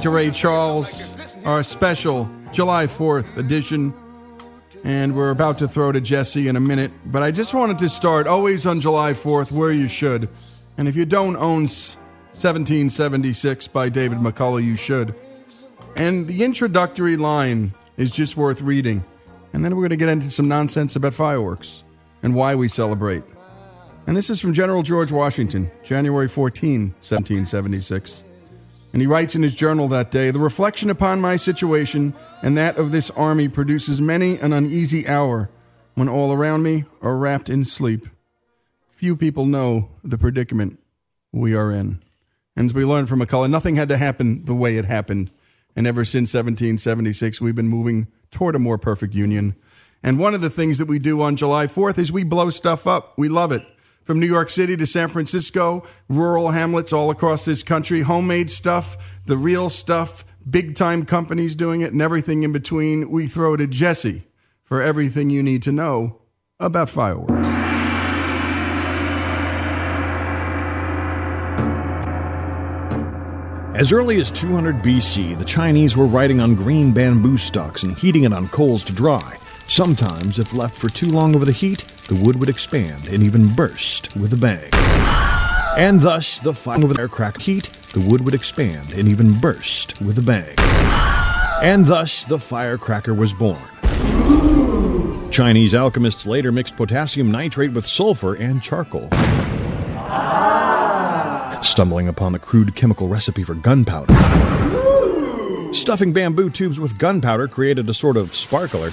[0.00, 3.92] listening to Ray Charles, our special July 4th edition.
[4.82, 6.90] And we're about to throw to Jesse in a minute.
[7.04, 10.30] But I just wanted to start always on July 4th where you should.
[10.78, 15.14] And if you don't own 1776 by David McCullough, you should.
[15.96, 19.04] And the introductory line is just worth reading.
[19.52, 21.84] And then we're going to get into some nonsense about fireworks
[22.22, 23.22] and why we celebrate.
[24.06, 28.24] And this is from General George Washington, January 14, 1776.
[28.92, 32.76] And he writes in his journal that day The reflection upon my situation and that
[32.76, 35.50] of this army produces many an uneasy hour
[35.94, 38.06] when all around me are wrapped in sleep.
[38.90, 40.78] Few people know the predicament
[41.32, 42.02] we are in.
[42.56, 45.30] And as we learned from McCullough, nothing had to happen the way it happened.
[45.76, 49.54] And ever since 1776, we've been moving toward a more perfect union.
[50.02, 52.86] And one of the things that we do on July 4th is we blow stuff
[52.86, 53.16] up.
[53.16, 53.64] We love it.
[54.10, 58.96] From New York City to San Francisco, rural hamlets all across this country, homemade stuff,
[59.26, 63.08] the real stuff, big time companies doing it, and everything in between.
[63.08, 64.24] We throw to Jesse
[64.64, 66.22] for everything you need to know
[66.58, 67.46] about fireworks.
[73.76, 78.24] As early as 200 BC, the Chinese were writing on green bamboo stalks and heating
[78.24, 79.39] it on coals to dry.
[79.70, 83.54] Sometimes, if left for too long over the heat, the wood would expand and even
[83.54, 84.68] burst with a bang.
[85.78, 90.00] And thus, the fire over the firecracker heat, the wood would expand and even burst
[90.00, 90.56] with a bang.
[91.62, 93.62] And thus, the firecracker was born.
[95.30, 99.08] Chinese alchemists later mixed potassium nitrate with sulfur and charcoal
[101.62, 104.12] stumbling upon the crude chemical recipe for gunpowder.
[105.72, 108.90] Stuffing bamboo tubes with gunpowder created a sort of sparkler.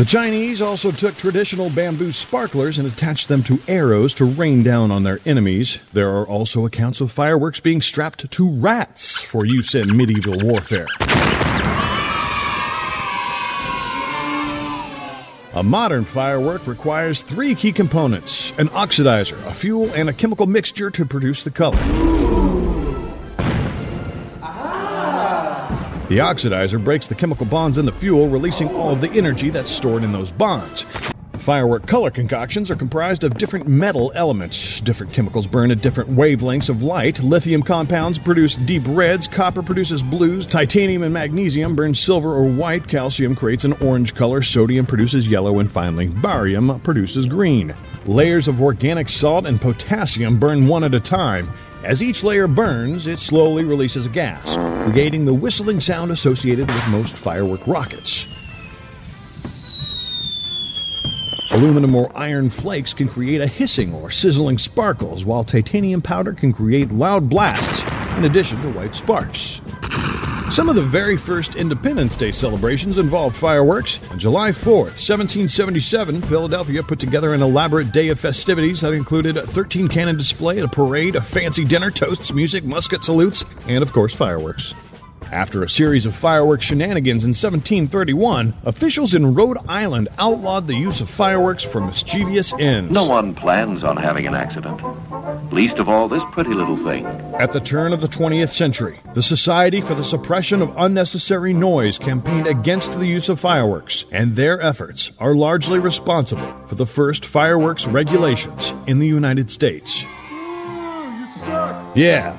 [0.00, 4.90] The Chinese also took traditional bamboo sparklers and attached them to arrows to rain down
[4.90, 5.78] on their enemies.
[5.92, 10.86] There are also accounts of fireworks being strapped to rats for use in medieval warfare.
[15.52, 20.90] A modern firework requires three key components an oxidizer, a fuel, and a chemical mixture
[20.92, 22.59] to produce the color.
[26.10, 29.70] The oxidizer breaks the chemical bonds in the fuel, releasing all of the energy that's
[29.70, 30.84] stored in those bonds.
[31.34, 34.80] Firework color concoctions are comprised of different metal elements.
[34.80, 37.22] Different chemicals burn at different wavelengths of light.
[37.22, 42.88] Lithium compounds produce deep reds, copper produces blues, titanium and magnesium burn silver or white,
[42.88, 47.72] calcium creates an orange color, sodium produces yellow, and finally, barium produces green.
[48.04, 51.52] Layers of organic salt and potassium burn one at a time.
[51.82, 56.88] As each layer burns, it slowly releases a gas, negating the whistling sound associated with
[56.88, 58.26] most firework rockets.
[61.52, 66.52] Aluminum or iron flakes can create a hissing or sizzling sparkles, while titanium powder can
[66.52, 67.82] create loud blasts,
[68.18, 69.62] in addition to white sparks.
[70.50, 74.00] Some of the very first Independence Day celebrations involved fireworks.
[74.10, 79.46] On July 4th, 1777, Philadelphia put together an elaborate day of festivities that included a
[79.46, 84.12] 13 cannon display, a parade, a fancy dinner, toasts, music, musket salutes, and of course,
[84.12, 84.74] fireworks.
[85.32, 91.00] After a series of fireworks shenanigans in 1731, officials in Rhode Island outlawed the use
[91.00, 92.90] of fireworks for mischievous ends.
[92.90, 94.82] No one plans on having an accident.
[95.52, 97.06] Least of all this pretty little thing.
[97.38, 101.98] At the turn of the 20th century, the Society for the Suppression of Unnecessary Noise
[101.98, 107.24] campaigned against the use of fireworks, and their efforts are largely responsible for the first
[107.24, 110.04] fireworks regulations in the United States.
[111.94, 112.36] Yeah.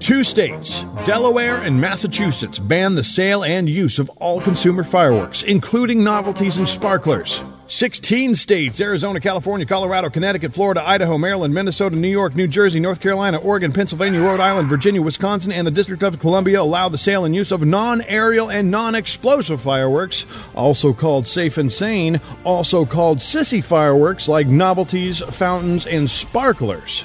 [0.00, 6.02] Two states, Delaware and Massachusetts, ban the sale and use of all consumer fireworks, including
[6.02, 7.42] novelties and sparklers.
[7.66, 13.00] 16 states Arizona, California, Colorado, Connecticut, Florida, Idaho, Maryland, Minnesota, New York, New Jersey, North
[13.00, 17.26] Carolina, Oregon, Pennsylvania, Rhode Island, Virginia, Wisconsin, and the District of Columbia allow the sale
[17.26, 20.24] and use of non aerial and non explosive fireworks,
[20.54, 27.04] also called safe and sane, also called sissy fireworks like novelties, fountains, and sparklers.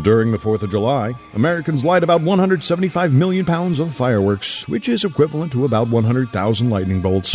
[0.00, 5.04] During the 4th of July, Americans light about 175 million pounds of fireworks, which is
[5.04, 7.34] equivalent to about 100,000 lightning bolts.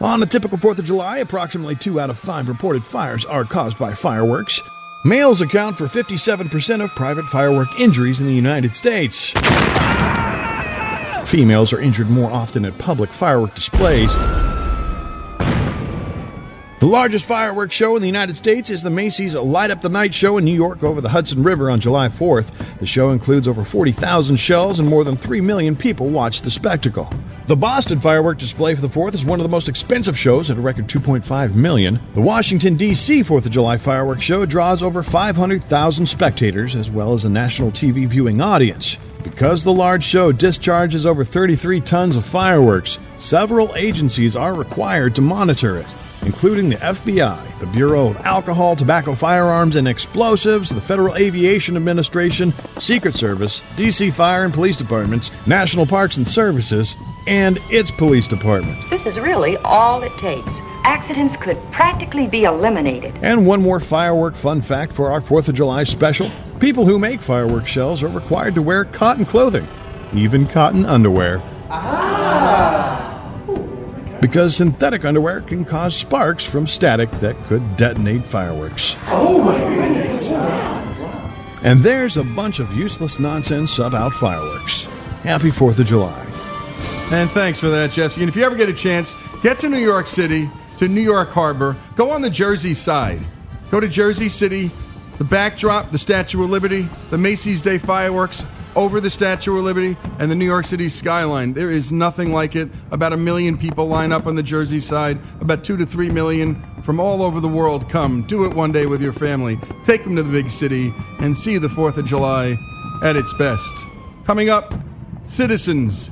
[0.00, 3.78] On a typical 4th of July, approximately 2 out of 5 reported fires are caused
[3.78, 4.60] by fireworks.
[5.04, 9.32] Males account for 57% of private firework injuries in the United States.
[11.28, 14.14] Females are injured more often at public firework displays.
[16.80, 20.14] The largest fireworks show in the United States is the Macy's Light Up the Night
[20.14, 22.78] show in New York over the Hudson River on July 4th.
[22.78, 27.12] The show includes over 40,000 shells and more than 3 million people watch the spectacle.
[27.48, 30.56] The Boston firework display for the 4th is one of the most expensive shows at
[30.56, 32.00] a record 2.5 million.
[32.14, 33.24] The Washington D.C.
[33.24, 38.06] 4th of July fireworks show draws over 500,000 spectators as well as a national TV
[38.06, 38.96] viewing audience.
[39.22, 45.20] Because the large show discharges over 33 tons of fireworks, several agencies are required to
[45.20, 51.16] monitor it including the FBI, the Bureau of Alcohol, Tobacco, Firearms, and Explosives, the Federal
[51.16, 56.96] Aviation Administration, Secret Service, DC Fire and Police Departments, National Parks and Services,
[57.26, 58.78] and its police department.
[58.90, 60.50] This is really all it takes.
[60.82, 63.14] Accidents could practically be eliminated.
[63.22, 67.20] And one more firework fun fact for our 4th of July special people who make
[67.20, 69.66] firework shells are required to wear cotton clothing,
[70.12, 71.42] even cotton underwear.
[71.70, 73.19] Ah!
[74.20, 78.96] Because synthetic underwear can cause sparks from static that could detonate fireworks.
[79.06, 80.26] Oh my goodness.
[81.62, 84.84] And there's a bunch of useless nonsense about fireworks.
[85.22, 86.26] Happy 4th of July.
[87.10, 88.22] And thanks for that, Jesse.
[88.22, 91.28] And if you ever get a chance, get to New York City, to New York
[91.30, 93.20] Harbor, go on the Jersey side.
[93.70, 94.70] Go to Jersey City,
[95.18, 98.46] the backdrop, the Statue of Liberty, the Macy's Day fireworks,
[98.76, 101.52] over the Statue of Liberty and the New York City skyline.
[101.52, 102.70] There is nothing like it.
[102.90, 105.18] About a million people line up on the Jersey side.
[105.40, 108.22] About two to three million from all over the world come.
[108.26, 109.58] Do it one day with your family.
[109.84, 112.56] Take them to the big city and see the 4th of July
[113.02, 113.74] at its best.
[114.24, 114.74] Coming up,
[115.26, 116.10] citizens.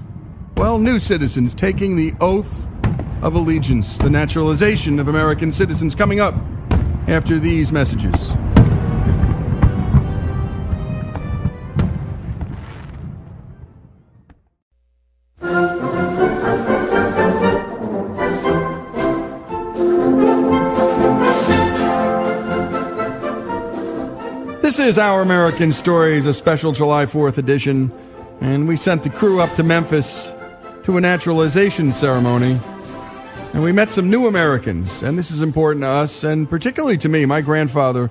[0.57, 2.67] Well, new citizens taking the oath
[3.23, 6.35] of allegiance, the naturalization of American citizens coming up
[7.09, 8.35] after these messages.
[24.89, 27.93] Is Our American Stories, a special July 4th edition,
[28.41, 30.33] and we sent the crew up to Memphis
[30.85, 32.59] to a naturalization ceremony.
[33.53, 37.09] And we met some new Americans, and this is important to us, and particularly to
[37.11, 37.27] me.
[37.27, 38.11] My grandfather,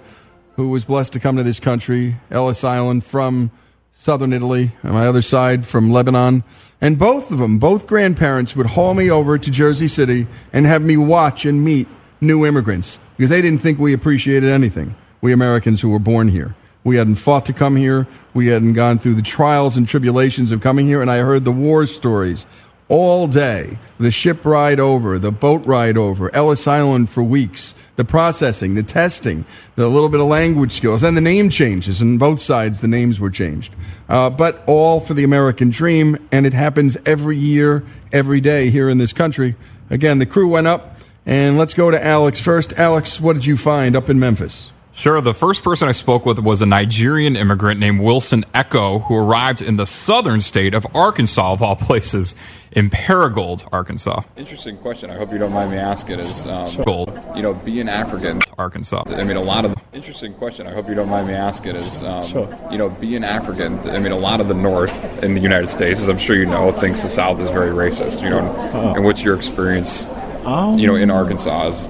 [0.55, 3.49] who was blessed to come to this country, Ellis Island, from
[3.91, 6.43] southern Italy, on my other side from Lebanon.
[6.79, 10.83] And both of them, both grandparents, would haul me over to Jersey City and have
[10.83, 11.87] me watch and meet
[12.21, 16.55] new immigrants because they didn't think we appreciated anything we Americans who were born here.
[16.87, 18.07] We hadn't fought to come here.
[18.33, 21.01] We hadn't gone through the trials and tribulations of coming here.
[21.01, 22.45] And I heard the war stories
[22.87, 28.05] all day the ship ride over, the boat ride over, Ellis Island for weeks, the
[28.05, 29.43] processing, the testing,
[29.75, 32.01] the little bit of language skills, and the name changes.
[32.01, 33.75] And both sides, the names were changed.
[34.07, 36.15] Uh, but all for the American dream.
[36.31, 39.57] And it happens every year, every day here in this country.
[39.89, 40.95] Again, the crew went up.
[41.25, 42.71] And let's go to Alex first.
[42.79, 44.71] Alex, what did you find up in Memphis?
[44.97, 45.21] Sure.
[45.21, 49.61] The first person I spoke with was a Nigerian immigrant named Wilson Echo, who arrived
[49.61, 52.33] in the southern state of Arkansas, of all places,
[52.71, 54.23] in Paragould, Arkansas.
[54.35, 55.11] Interesting question.
[55.11, 56.19] I hope you don't mind me asking.
[56.19, 59.03] Is um, Gold, you know, being African, Arkansas.
[59.09, 60.65] I mean, a lot of the, interesting question.
[60.65, 61.75] I hope you don't mind me asking.
[61.75, 63.77] Is um, you know, being African.
[63.91, 66.47] I mean, a lot of the North in the United States, as I'm sure you
[66.47, 68.23] know, thinks the South is very racist.
[68.23, 70.07] You know, and, and what's your experience?
[70.47, 71.87] you know, in Arkansas, as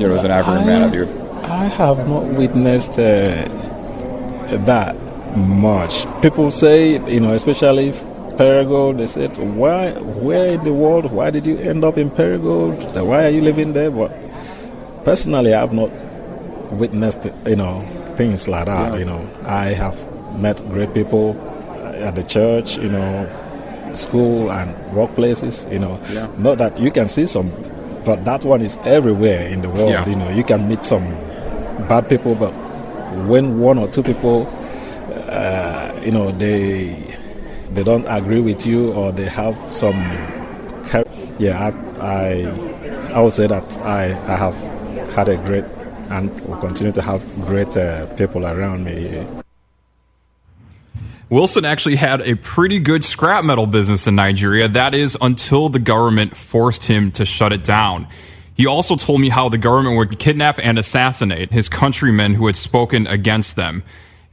[0.00, 1.29] you know, as an African man, of you.
[1.50, 3.48] I have not witnessed uh,
[4.66, 4.96] that
[5.36, 6.06] much.
[6.22, 7.90] People say, you know, especially
[8.38, 13.04] Paragould, they said, why, where in the world, why did you end up in Paragould?
[13.04, 13.90] Why are you living there?
[13.90, 14.12] But
[15.04, 15.90] personally, I have not
[16.70, 17.84] witnessed, you know,
[18.16, 18.92] things like that.
[18.92, 18.98] Yeah.
[19.00, 19.98] You know, I have
[20.38, 21.36] met great people
[21.96, 23.28] at the church, you know,
[23.94, 26.00] school and workplaces, you know.
[26.12, 26.30] Yeah.
[26.38, 27.50] Not that you can see some,
[28.04, 29.90] but that one is everywhere in the world.
[29.90, 30.08] Yeah.
[30.08, 31.12] You know, you can meet some
[31.90, 32.52] bad people, but
[33.26, 34.46] when one or two people,
[35.28, 37.16] uh, you know, they
[37.74, 39.98] they don't agree with you or they have some,
[41.38, 41.70] yeah, I,
[42.00, 44.56] I I would say that I, I have
[45.16, 45.64] had a great
[46.10, 49.26] and will continue to have great uh, people around me.
[51.28, 54.68] Wilson actually had a pretty good scrap metal business in Nigeria.
[54.68, 58.06] That is until the government forced him to shut it down.
[58.60, 62.56] He also told me how the government would kidnap and assassinate his countrymen who had
[62.56, 63.82] spoken against them.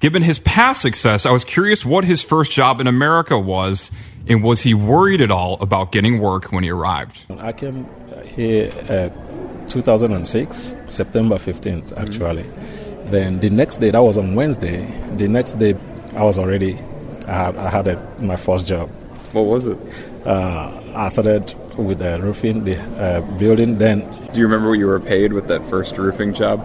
[0.02, 3.90] Given his past success, I was curious what his first job in America was,
[4.28, 7.24] and was he worried at all about getting work when he arrived?
[7.40, 7.88] I came
[8.26, 12.44] here uh, 2006, September 15th, actually.
[12.44, 13.12] Mm-hmm.
[13.12, 15.74] Then the next day, that was on Wednesday, the next day
[16.18, 16.78] I was already,
[17.28, 18.90] I had, I had a, my first job.
[19.32, 19.78] What was it?
[20.26, 23.78] Uh, I started with the roofing, the uh, building.
[23.78, 24.00] Then,
[24.34, 26.60] do you remember what you were paid with that first roofing job?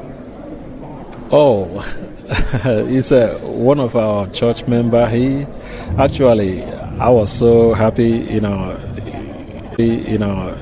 [1.30, 1.80] Oh,
[2.28, 5.08] it's uh, one of our church member.
[5.08, 5.46] He
[5.98, 8.10] actually, I was so happy.
[8.10, 8.76] You know,
[9.76, 10.56] he, you know,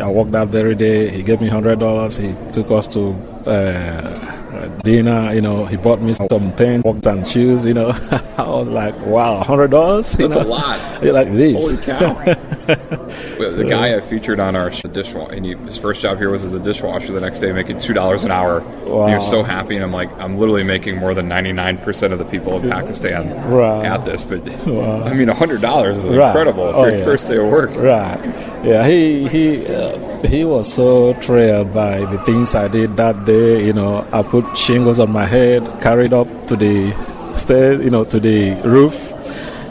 [0.00, 1.08] I worked that very day.
[1.08, 2.16] He gave me hundred dollars.
[2.16, 3.10] He took us to
[3.46, 5.32] uh, dinner.
[5.34, 7.66] You know, he bought me some pants and shoes.
[7.66, 7.88] You know,
[8.38, 10.12] I was like, wow, hundred dollars.
[10.12, 10.42] That's know?
[10.42, 11.02] a lot.
[11.02, 11.70] You like this.
[11.70, 12.52] Holy cow!
[13.56, 16.52] the guy I featured on our dishwasher, and he, his first job here was as
[16.52, 17.12] a dishwasher.
[17.12, 18.60] The next day, making two dollars an hour.
[18.60, 19.06] Wow.
[19.06, 22.18] He was so happy, and I'm like, I'm literally making more than 99 percent of
[22.18, 23.84] the people in Pakistan right.
[23.84, 24.24] at this.
[24.24, 25.02] But wow.
[25.04, 26.28] I mean, hundred dollars is right.
[26.28, 27.04] incredible for oh, your yeah.
[27.04, 27.70] first day of work.
[27.70, 28.20] Right.
[28.64, 28.86] Yeah.
[28.86, 33.64] He he uh, he was so thrilled by the things I did that day.
[33.64, 36.92] You know, I put shingles on my head, carried up to the
[37.36, 39.12] stairs, you know, to the roof.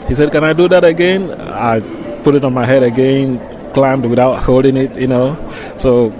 [0.08, 1.80] He said, "Can I do that again?" I
[2.26, 3.38] put it on my head again,
[3.72, 5.38] climbed without holding it, you know.
[5.76, 6.10] So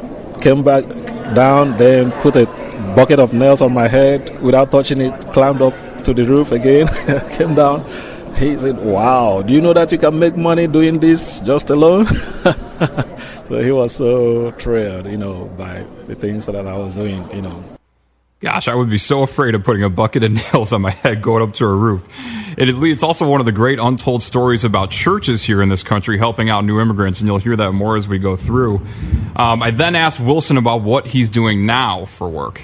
[0.40, 0.84] came back
[1.34, 2.46] down, then put a
[2.94, 6.86] bucket of nails on my head without touching it, climbed up to the roof again,
[7.32, 7.84] came down.
[8.36, 12.06] He said, Wow, do you know that you can make money doing this just alone?
[13.44, 17.42] so he was so thrilled, you know, by the things that I was doing, you
[17.42, 17.75] know.
[18.40, 21.22] Gosh, I would be so afraid of putting a bucket of nails on my head
[21.22, 22.06] going up to a roof.
[22.58, 26.50] it's also one of the great untold stories about churches here in this country helping
[26.50, 28.82] out new immigrants, and you'll hear that more as we go through.
[29.36, 32.60] Um, I then asked Wilson about what he's doing now for work.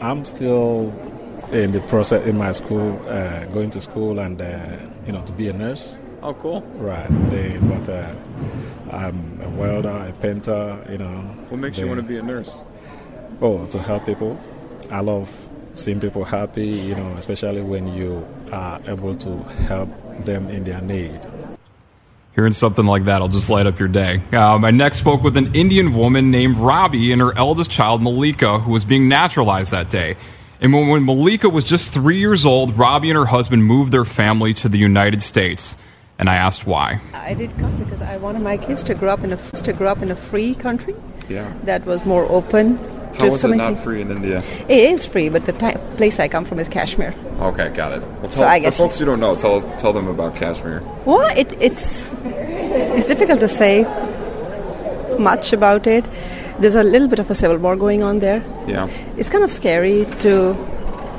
[0.00, 0.92] I'm still
[1.52, 4.76] in the process in my school, uh, going to school, and uh,
[5.06, 5.98] you know to be a nurse.
[6.20, 6.62] Oh, cool.
[6.62, 8.12] Right, they, but uh,
[8.90, 10.84] I'm a welder, a painter.
[10.90, 11.14] You know.
[11.48, 12.62] What makes they, you want to be a nurse?
[13.40, 14.36] Oh, to help people
[14.90, 15.30] I love
[15.74, 19.88] seeing people happy, you know, especially when you are able to help
[20.24, 21.18] them in their need.
[22.34, 24.22] Hearing something like that will just light up your day.
[24.32, 28.58] Um, I next spoke with an Indian woman named Robbie and her eldest child, Malika,
[28.58, 30.16] who was being naturalized that day.
[30.60, 34.04] And when, when Malika was just three years old, Robbie and her husband moved their
[34.04, 35.76] family to the United States.
[36.18, 37.00] And I asked why.
[37.12, 39.90] I did come because I wanted my kids to grow up in a to grow
[39.90, 40.94] up in a free country.
[41.28, 41.52] Yeah.
[41.64, 42.78] That was more open,
[43.18, 44.42] how is it not free in India?
[44.68, 47.14] It is free, but the t- place I come from is Kashmir.
[47.40, 48.00] Okay, got it.
[48.00, 50.82] Well, tell, so I guess for folks who don't know, tell tell them about Kashmir.
[51.04, 53.84] Well, it, it's it's difficult to say
[55.18, 56.08] much about it.
[56.58, 58.42] There's a little bit of a civil war going on there.
[58.66, 60.54] Yeah, it's kind of scary to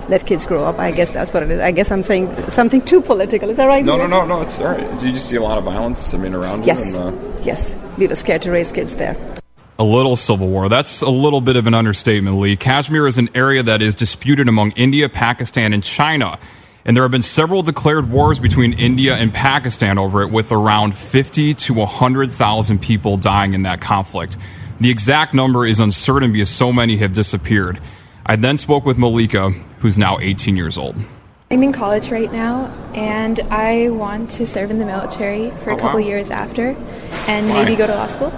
[0.09, 0.79] let kids grow up.
[0.79, 1.61] I guess that's what it is.
[1.61, 3.49] I guess I'm saying something too political.
[3.49, 3.85] Is that right?
[3.85, 4.41] No, no, no, no.
[4.41, 4.99] It's all right.
[4.99, 6.13] Do you just see a lot of violence?
[6.13, 6.85] I mean, around yes.
[6.85, 6.93] you?
[6.93, 7.41] Yes, uh...
[7.43, 7.77] yes.
[7.97, 9.15] We were scared to raise kids there
[9.79, 10.69] a little civil war.
[10.69, 12.55] That's a little bit of an understatement, Lee.
[12.55, 16.39] Kashmir is an area that is disputed among India, Pakistan, and China.
[16.85, 20.95] And there have been several declared wars between India and Pakistan over it, with around
[20.95, 24.37] 50 to 100,000 people dying in that conflict.
[24.79, 27.79] The exact number is uncertain because so many have disappeared.
[28.25, 30.97] I then spoke with Malika, who's now 18 years old.
[31.49, 35.75] I'm in college right now, and I want to serve in the military for a
[35.75, 36.07] oh, couple wow.
[36.07, 36.75] years after,
[37.27, 37.63] and Why?
[37.63, 38.33] maybe go to law school.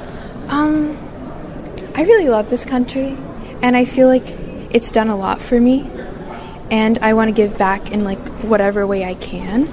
[0.50, 0.98] Um,
[1.96, 3.18] I really love this country,
[3.62, 4.26] and I feel like
[4.70, 5.90] it's done a lot for me,
[6.70, 9.70] and I want to give back in like whatever way I can.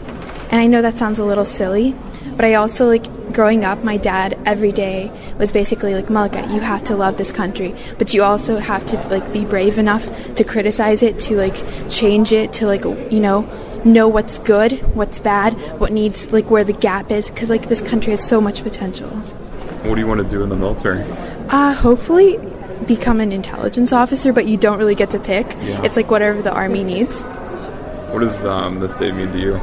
[0.53, 1.97] And I know that sounds a little silly,
[2.37, 6.61] but I also like growing up, my dad every day was basically like, Malika, you
[6.61, 10.45] have to love this country, but you also have to like be brave enough to
[10.45, 11.57] criticize it, to like
[11.91, 13.41] change it, to like, you know,
[13.85, 17.81] know what's good, what's bad, what needs, like where the gap is, because like this
[17.81, 19.09] country has so much potential.
[19.09, 21.03] What do you want to do in the military?
[21.49, 22.39] Uh, hopefully
[22.87, 25.47] become an intelligence officer, but you don't really get to pick.
[25.61, 25.83] Yeah.
[25.83, 27.25] It's like whatever the army needs.
[27.25, 29.55] What does um, this day mean to you?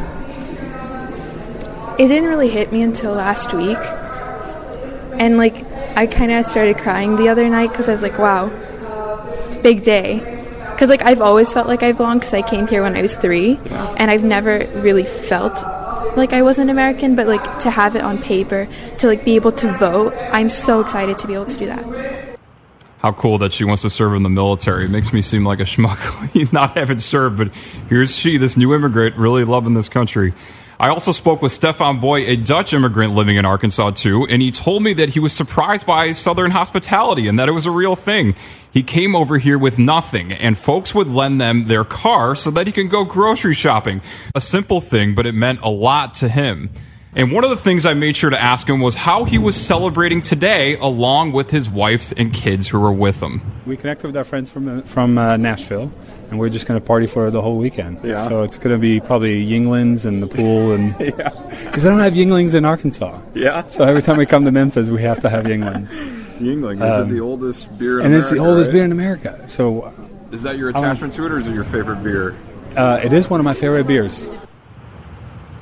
[1.99, 3.77] It didn't really hit me until last week.
[5.19, 5.65] And like,
[5.97, 8.49] I kind of started crying the other night because I was like, wow,
[9.47, 10.19] it's a big day.
[10.71, 13.17] Because like, I've always felt like I belong because I came here when I was
[13.17, 13.95] three, yeah.
[13.97, 15.61] and I've never really felt
[16.19, 18.67] like I was an American, but like to have it on paper,
[18.99, 22.37] to like be able to vote, I'm so excited to be able to do that.
[22.99, 24.85] how cool that she wants to serve in the military.
[24.85, 27.53] It makes me seem like a schmuck not having served, but
[27.87, 30.33] here's she, this new immigrant, really loving this country.
[30.81, 34.49] I also spoke with Stefan Boy, a Dutch immigrant living in Arkansas too, and he
[34.49, 37.97] told me that he was surprised by Southern hospitality and that it was a real
[37.97, 38.33] thing.
[38.71, 42.65] He came over here with nothing, and folks would lend them their car so that
[42.65, 44.01] he can go grocery shopping.
[44.33, 46.69] A simple thing, but it meant a lot to him.
[47.13, 49.57] And one of the things I made sure to ask him was how he was
[49.57, 53.41] celebrating today along with his wife and kids who were with him.
[53.65, 55.91] We connected with our friends from, from uh, Nashville
[56.29, 57.99] and we're just going to party for the whole weekend.
[58.03, 58.27] Yeah.
[58.27, 61.29] So it's going to be probably Yuenglings and the pool, and yeah,
[61.65, 63.19] because I don't have Yuenglings in Arkansas.
[63.33, 63.65] Yeah.
[63.67, 65.87] So every time we come to Memphis, we have to have Yuengling.
[66.39, 68.19] Yuengling is Um, it the oldest beer in and America?
[68.19, 68.73] it's the oldest right?
[68.73, 69.49] beer in America.
[69.49, 69.93] So
[70.31, 72.35] Is that your attachment to it, or is it your favorite beer?
[72.77, 74.29] uh, it is one of my favorite beers.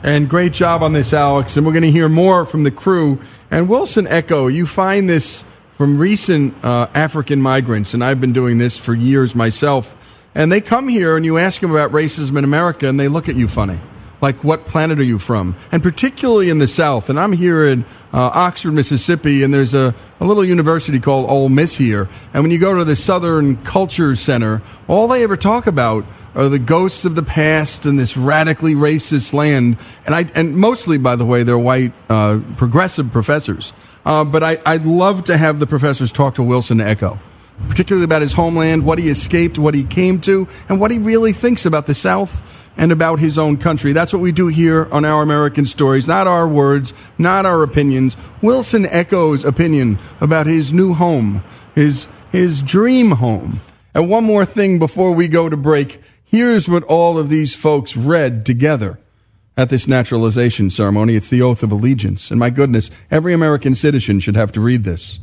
[0.03, 1.57] And great job on this, Alex.
[1.57, 3.19] And we're going to hear more from the crew.
[3.49, 8.57] And Wilson Echo, you find this from recent uh, African migrants, and I've been doing
[8.57, 9.95] this for years myself.
[10.35, 13.27] And they come here and you ask them about racism in America, and they look
[13.27, 13.79] at you funny.
[14.19, 15.55] Like, what planet are you from?
[15.71, 17.09] And particularly in the South.
[17.09, 21.49] And I'm here in uh, Oxford, Mississippi, and there's a, a little university called Ole
[21.49, 22.09] Miss here.
[22.33, 26.03] And when you go to the Southern Culture Center, all they ever talk about
[26.33, 29.77] are the ghosts of the past and this radically racist land.
[30.05, 33.71] And I, and mostly, by the way, they're white, uh, progressive professors.
[34.03, 37.19] Uh, but I, I'd love to have the professors talk to Wilson Echo,
[37.69, 41.33] particularly about his homeland, what he escaped, what he came to, and what he really
[41.33, 42.41] thinks about the South
[42.77, 43.91] and about his own country.
[43.91, 46.07] That's what we do here on Our American Stories.
[46.07, 48.15] Not our words, not our opinions.
[48.41, 53.59] Wilson Echo's opinion about his new home, his, his dream home.
[53.93, 55.99] And one more thing before we go to break.
[56.23, 58.99] Here's what all of these folks read together
[59.55, 61.15] at this naturalization ceremony.
[61.15, 62.29] It's the oath of allegiance.
[62.29, 65.19] And my goodness, every American citizen should have to read this.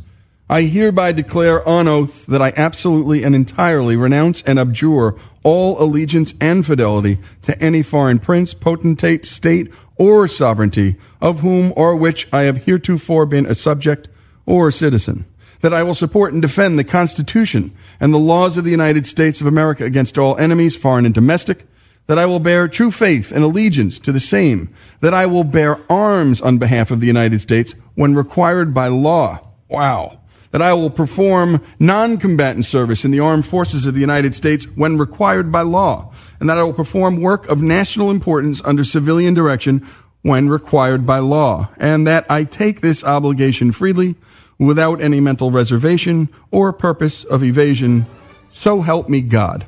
[0.48, 6.34] I hereby declare on oath that I absolutely and entirely renounce and abjure all allegiance
[6.38, 12.42] and fidelity to any foreign prince, potentate, state, or sovereignty of whom or which I
[12.42, 14.08] have heretofore been a subject
[14.44, 15.24] or citizen.
[15.62, 19.40] That I will support and defend the Constitution and the laws of the United States
[19.40, 21.66] of America against all enemies, foreign and domestic.
[22.06, 24.68] That I will bear true faith and allegiance to the same.
[25.00, 29.40] That I will bear arms on behalf of the United States when required by law.
[29.68, 30.18] Wow
[30.54, 34.96] that I will perform non-combatant service in the armed forces of the United States when
[34.96, 39.84] required by law, and that I will perform work of national importance under civilian direction
[40.22, 44.14] when required by law, and that I take this obligation freely
[44.56, 48.06] without any mental reservation or purpose of evasion.
[48.52, 49.66] So help me God.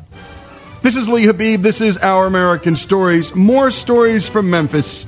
[0.82, 1.62] This is Lee Habib.
[1.62, 3.34] This is Our American Stories.
[3.34, 5.04] More stories from Memphis.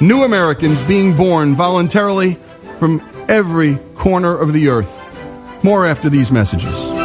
[0.00, 2.38] New Americans being born voluntarily
[2.78, 5.08] from every corner of the earth.
[5.62, 6.99] More after these messages.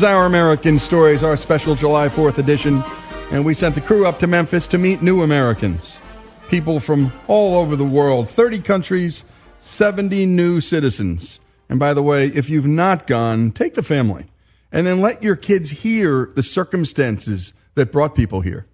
[0.00, 2.82] Is Our American Stories, our special July 4th edition,
[3.30, 6.00] and we sent the crew up to Memphis to meet new Americans.
[6.48, 9.26] People from all over the world, 30 countries,
[9.58, 11.38] 70 new citizens.
[11.68, 14.28] And by the way, if you've not gone, take the family
[14.72, 18.66] and then let your kids hear the circumstances that brought people here.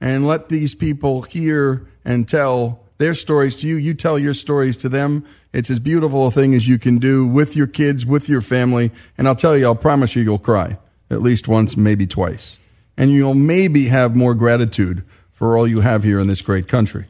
[0.00, 3.76] And let these people hear and tell their stories to you.
[3.76, 5.26] You tell your stories to them.
[5.52, 8.92] It's as beautiful a thing as you can do with your kids, with your family.
[9.18, 10.78] And I'll tell you, I'll promise you, you'll cry
[11.10, 12.58] at least once, maybe twice.
[12.96, 17.06] And you'll maybe have more gratitude for all you have here in this great country.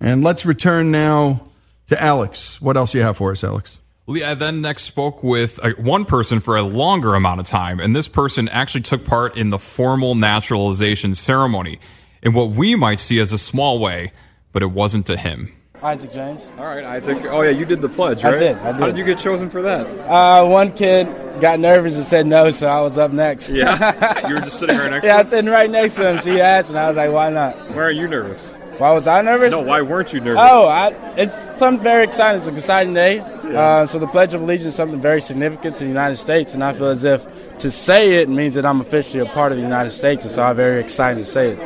[0.00, 1.48] And let's return now
[1.88, 2.60] to Alex.
[2.60, 3.78] What else do you have for us, Alex?
[4.08, 7.94] I then next spoke with uh, one person for a longer amount of time, and
[7.94, 11.80] this person actually took part in the formal naturalization ceremony
[12.22, 14.12] in what we might see as a small way,
[14.52, 15.56] but it wasn't to him.
[15.82, 16.48] Isaac James.
[16.58, 17.18] All right, Isaac.
[17.26, 18.38] Oh yeah, you did the pledge, I right?
[18.38, 18.80] did, I did.
[18.80, 19.86] How did you get chosen for that?
[20.08, 21.06] Uh, one kid
[21.40, 23.48] got nervous and said no, so I was up next.
[23.48, 25.04] Yeah, you were just sitting right next.
[25.06, 25.24] yeah, to I him?
[25.24, 26.20] was sitting right next to him.
[26.22, 28.52] She asked, and I was like, "Why not?" Why are you nervous?
[28.78, 29.52] Why was I nervous?
[29.52, 30.42] No, why weren't you nervous?
[30.44, 32.38] Oh, I, it's something very exciting.
[32.38, 33.20] It's an exciting day.
[33.20, 36.62] Uh, so the Pledge of Allegiance is something very significant to the United States, and
[36.62, 37.26] I feel as if
[37.58, 40.42] to say it means that I'm officially a part of the United States, and so
[40.42, 41.56] I'm very excited to say it.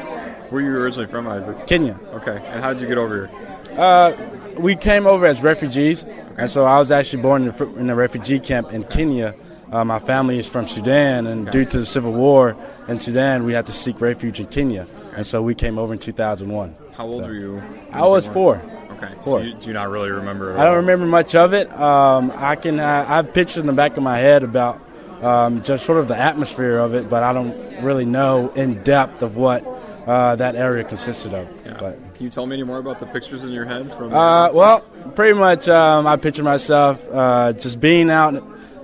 [0.53, 1.66] Where are you originally from, Isaac?
[1.66, 1.99] Kenya.
[2.12, 2.37] Okay.
[2.46, 3.50] And how did you get over here?
[3.81, 4.14] Uh,
[4.59, 6.05] we came over as refugees,
[6.37, 9.35] and so I was actually born in a, in a refugee camp in Kenya.
[9.73, 12.55] Uh, my family is from Sudan, and due to the civil war
[12.88, 15.99] in Sudan, we had to seek refuge in Kenya, and so we came over in
[15.99, 16.75] 2001.
[16.93, 17.62] How old So- were you?
[17.90, 18.62] I was four.
[18.93, 19.14] Okay.
[19.21, 20.59] So you, do you not really remember?
[20.59, 21.73] I don't remember much of it.
[21.73, 24.79] Um, I can uh, I have pictures in the back of my head about
[25.23, 29.23] um, just sort of the atmosphere of it, but I don't really know in depth
[29.23, 29.64] of what
[30.11, 31.49] uh, that area consisted of.
[31.79, 34.12] But Can you tell me any more about the pictures in your head from?
[34.12, 34.81] uh, well,
[35.14, 38.35] pretty much um, I picture myself uh, just being out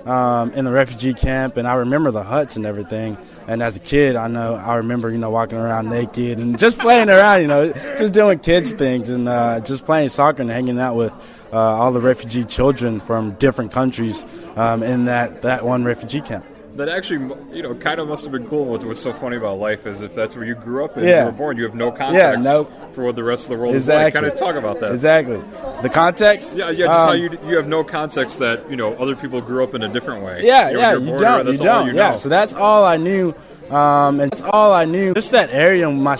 [0.07, 3.17] um, in the refugee camp, and I remember the huts and everything.
[3.45, 6.79] And as a kid, I know I remember you know walking around naked and just
[6.79, 10.79] playing around, you know, just doing kids things and uh, just playing soccer and hanging
[10.79, 11.11] out with
[11.51, 14.23] uh, all the refugee children from different countries
[14.55, 16.45] um, in that that one refugee camp.
[16.77, 18.65] That actually, you know, kind of must have been cool.
[18.65, 21.21] What's, what's so funny about life is if that's where you grew up and Yeah.
[21.21, 23.55] you were born, you have no context Yeah, no- for what the rest of the
[23.57, 24.01] world Exactly.
[24.01, 24.13] is like.
[24.13, 24.91] Kind of talk about that.
[24.91, 25.39] Exactly.
[25.81, 26.53] The context.
[26.55, 26.85] Yeah, yeah.
[26.85, 29.73] Just how Um, you you have no context that you know other people grew up
[29.73, 30.41] in a different way.
[30.43, 31.87] Yeah, You're- yeah, you're you don't, you that's all don't.
[31.87, 32.17] you yeah, know.
[32.17, 33.33] so that's all I knew,
[33.71, 35.13] um, and that's all I knew.
[35.15, 36.15] Just that area, my,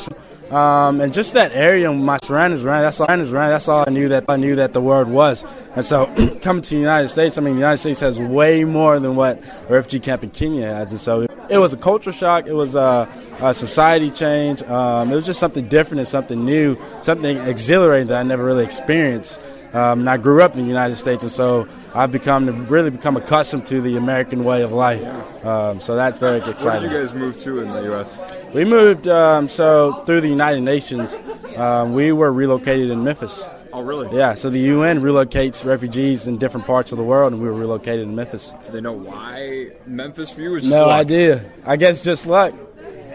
[0.52, 2.84] um, and just that area, my surroundings around.
[2.84, 3.08] That's all.
[3.08, 3.50] Surroundings around.
[3.50, 5.46] That's all I knew that I knew that the word was.
[5.76, 6.06] And so,
[6.42, 9.44] coming to the United States, I mean, the United States has way more than what
[9.70, 12.48] a refugee camp in Kenya has, and so it was a culture shock.
[12.48, 13.08] It was a,
[13.42, 14.64] a society change.
[14.64, 18.64] Um, it was just something different and something new, something exhilarating that I never really
[18.64, 19.40] experienced.
[19.78, 23.16] Um, and I grew up in the United States, and so I've become really become
[23.18, 25.04] accustomed to the American way of life.
[25.46, 26.90] Um, so that's very Where exciting.
[26.90, 28.24] did you guys move to in the U.S.?
[28.54, 31.16] We moved um, so through the United Nations.
[31.56, 33.44] Um, we were relocated in Memphis.
[33.74, 34.16] Oh, really?
[34.18, 34.34] Yeah.
[34.34, 38.08] So the UN relocates refugees in different parts of the world, and we were relocated
[38.08, 38.54] in Memphis.
[38.64, 40.56] Do they know why Memphis for you?
[40.56, 41.02] Is just No luck?
[41.06, 41.44] idea.
[41.66, 42.54] I guess just luck.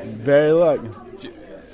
[0.04, 0.80] Very luck.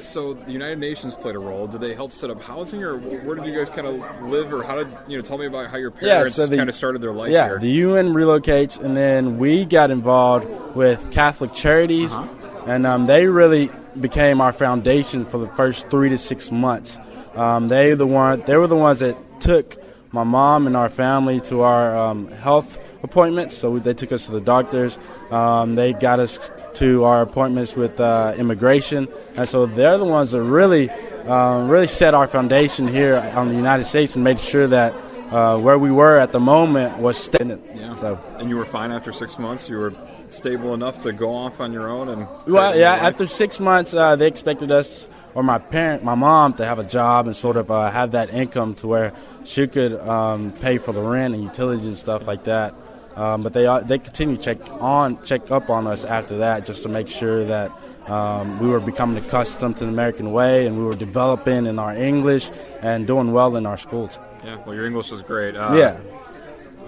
[0.08, 1.66] So the United Nations played a role.
[1.66, 4.62] Did they help set up housing, or where did you guys kind of live, or
[4.62, 5.22] how did you know?
[5.22, 7.58] Tell me about how your parents so kind of started their life yeah, here.
[7.58, 12.62] the UN relocates, and then we got involved with Catholic Charities, Uh-huh.
[12.66, 16.98] and um, they really became our foundation for the first three to six months.
[17.34, 19.76] Um, they the one, they were the ones that took
[20.10, 23.56] my mom and our family to our um, health appointments.
[23.56, 24.98] So they took us to the doctors.
[25.30, 30.32] Um, they got us to our appointments with uh, immigration, and so they're the ones
[30.32, 30.90] that really,
[31.26, 34.92] um, really set our foundation here on the United States and made sure that
[35.30, 37.60] uh, where we were at the moment was stable.
[37.74, 37.94] yeah.
[37.96, 39.68] So, and you were fine after six months.
[39.68, 39.92] You were
[40.30, 42.28] stable enough to go off on your own and.
[42.46, 42.94] well, yeah.
[42.94, 46.84] After six months, uh, they expected us or my parent, my mom, to have a
[46.84, 49.12] job and sort of uh, have that income to where
[49.44, 52.74] she could um, pay for the rent and utilities and stuff like that.
[53.18, 56.64] Um, but they uh, they continue to check on check up on us after that
[56.64, 57.72] just to make sure that
[58.06, 61.94] um, we were becoming accustomed to the American way and we were developing in our
[61.94, 62.50] English
[62.80, 64.20] and doing well in our schools.
[64.44, 64.56] Yeah.
[64.64, 65.56] Well, your English is great.
[65.56, 65.96] Uh, Yeah.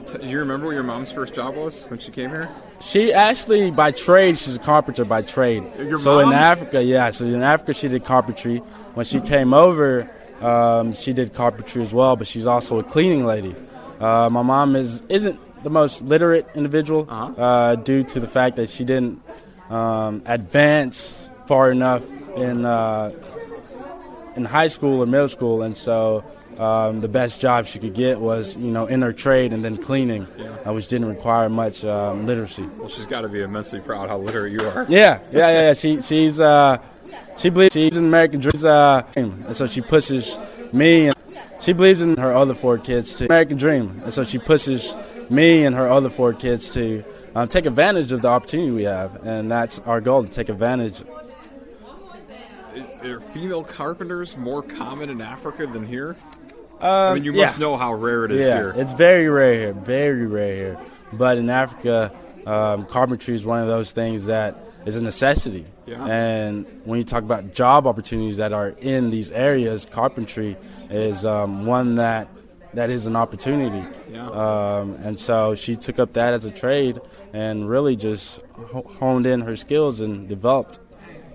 [0.06, 2.48] T- do you remember what your mom's first job was when she came here?
[2.80, 5.64] She actually, by trade, she's a carpenter by trade.
[5.78, 6.32] Your so mom?
[6.32, 7.10] in Africa, yeah.
[7.10, 8.58] So in Africa, she did carpentry.
[8.94, 12.16] When she came over, um, she did carpentry as well.
[12.16, 13.54] But she's also a cleaning lady.
[14.00, 17.42] Uh, my mom is isn't the most literate individual Uh-huh.
[17.42, 19.20] uh, due to the fact that she didn't
[19.70, 22.04] um, advance far enough
[22.36, 23.10] in uh,
[24.36, 26.22] in high school or middle school, and so
[26.58, 29.76] um, the best job she could get was you know in her trade and then
[29.76, 30.26] cleaning,
[30.66, 32.62] uh, which didn't require much um, literacy.
[32.78, 34.86] Well, she's got to be immensely proud how literate you are.
[34.88, 35.50] Yeah, yeah, yeah.
[35.68, 35.72] yeah.
[35.74, 36.78] She she's uh,
[37.36, 40.38] she believes she's an American dream, uh, and so she pushes
[40.72, 41.16] me and
[41.60, 44.96] she believes in her other four kids to American dream, and so she pushes
[45.30, 49.24] me and her other four kids to um, take advantage of the opportunity we have,
[49.24, 51.02] and that's our goal to take advantage.
[53.02, 56.16] Are female carpenters more common in Africa than here?
[56.80, 57.66] Um, I mean, you must yeah.
[57.66, 58.74] know how rare it is yeah, here.
[58.76, 60.80] it's very rare here, very rare here.
[61.12, 62.12] But in Africa,
[62.46, 65.66] um, carpentry is one of those things that is a necessity.
[65.86, 66.06] Yeah.
[66.06, 70.56] And when you talk about job opportunities that are in these areas, carpentry
[70.88, 72.28] is um, one that
[72.74, 73.85] that is an opportunity.
[74.11, 74.28] Yeah.
[74.28, 77.00] Um, and so she took up that as a trade
[77.33, 78.42] and really just
[78.98, 80.78] honed in her skills and developed.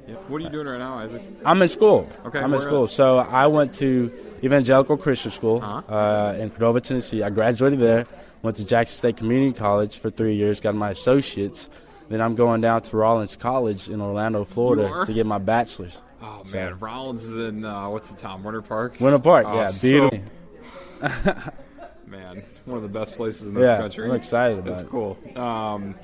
[0.08, 0.16] Yeah.
[0.28, 1.22] What are you doing right now, Isaac?
[1.46, 2.08] I'm in school.
[2.26, 2.84] Okay, I'm in school.
[2.84, 2.90] at?
[2.90, 4.12] So I went to
[4.44, 5.94] Evangelical Christian School Uh-huh.
[5.94, 7.24] uh, in Cordova, Tennessee.
[7.24, 8.06] I graduated there.
[8.44, 10.62] Went to Jackson State Community College for three years.
[10.62, 11.70] Got my associates.
[12.10, 16.00] Then I'm going down to Rollins College in Orlando, Florida, to get my bachelor's.
[16.22, 18.44] Oh So- man, Rollins is in uh, what's the town?
[18.44, 18.98] Winter Park.
[19.00, 20.20] Winter Park, Oh, yeah, so- beautiful.
[22.08, 24.10] man, one of the best places in this Yeah, country.
[24.10, 24.90] I'm excited about That's it.
[24.90, 25.18] cool.
[25.36, 25.96] Um,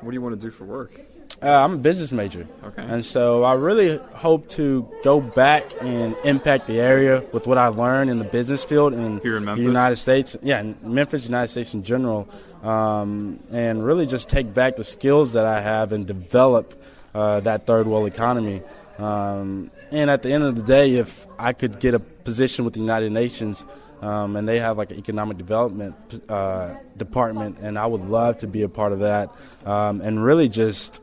[0.00, 1.00] what do you want to do for work?
[1.42, 2.46] Uh, I'm a business major.
[2.62, 2.82] Okay.
[2.82, 7.66] And so I really hope to go back and impact the area with what I
[7.68, 10.36] learned in the business field in, Here in the United States.
[10.42, 12.28] Yeah, in Memphis, United States in general.
[12.62, 16.80] Um, and really just take back the skills that I have and develop
[17.14, 18.62] uh, that third world economy.
[18.98, 22.74] Um, and at the end of the day, if I could get a position with
[22.74, 23.66] the United Nations,
[24.00, 25.94] um, and they have like an economic development
[26.28, 29.30] uh, department, and I would love to be a part of that,
[29.64, 31.00] um, and really just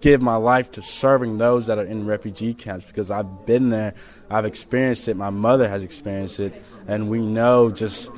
[0.00, 3.94] give my life to serving those that are in refugee camps because I've been there,
[4.28, 6.52] I've experienced it, my mother has experienced it,
[6.88, 8.10] and we know just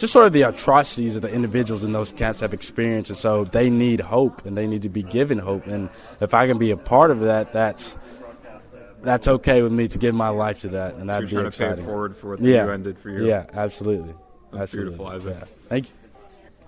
[0.00, 3.44] just sort of the atrocities that the individuals in those camps have experienced, and so
[3.44, 5.66] they need hope and they need to be given hope.
[5.66, 7.98] And if I can be a part of that, that's
[9.02, 11.50] that's okay with me to give my life to that, and So that'd you're be
[11.50, 12.66] trying to pay it forward for what the yeah.
[12.66, 13.26] UN did for you.
[13.26, 14.14] Yeah, absolutely.
[14.50, 14.96] That's absolutely.
[14.96, 15.36] beautiful, Isaac.
[15.38, 15.46] Yeah.
[15.68, 15.94] Thank you.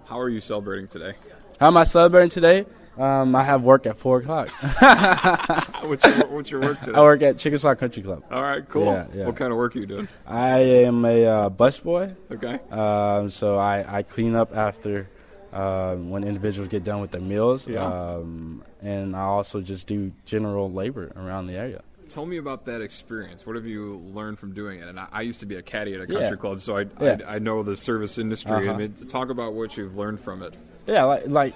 [0.07, 1.14] How are you celebrating today?
[1.59, 2.66] How am I celebrating today?
[2.99, 4.49] Um, I have work at four o'clock.
[5.85, 6.99] what's, your, what's your work today?
[6.99, 8.23] I work at Chickasaw Country Club.
[8.31, 8.85] All right, cool.
[8.85, 9.27] Yeah, yeah.
[9.27, 10.09] What kind of work are you doing?
[10.27, 12.14] I am a uh, busboy.
[12.31, 12.59] Okay.
[12.71, 15.09] Um, so I, I clean up after
[15.53, 17.66] um, when individuals get done with their meals.
[17.66, 17.85] Yeah.
[17.85, 21.83] Um, and I also just do general labor around the area.
[22.12, 23.46] Tell me about that experience.
[23.46, 24.87] What have you learned from doing it?
[24.88, 26.18] And I, I used to be a caddy at a Yeah.
[26.20, 27.16] country club, so I, Yeah.
[27.27, 28.53] I, I know the service industry.
[28.68, 28.79] I Uh-huh.
[28.81, 30.59] mean, talk about what you've learned from it.
[30.87, 31.55] Yeah, like, like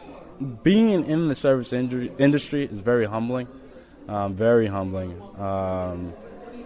[0.62, 3.48] being in the service industry, industry is very humbling.
[4.08, 5.20] Um, very humbling.
[5.38, 6.14] Um,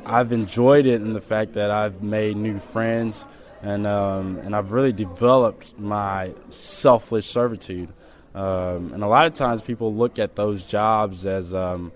[0.07, 3.24] I've enjoyed it in the fact that I've made new friends
[3.62, 7.88] and um, and I've really developed my selfless servitude.
[8.37, 11.92] Um, and a lot of times people look at those jobs as um,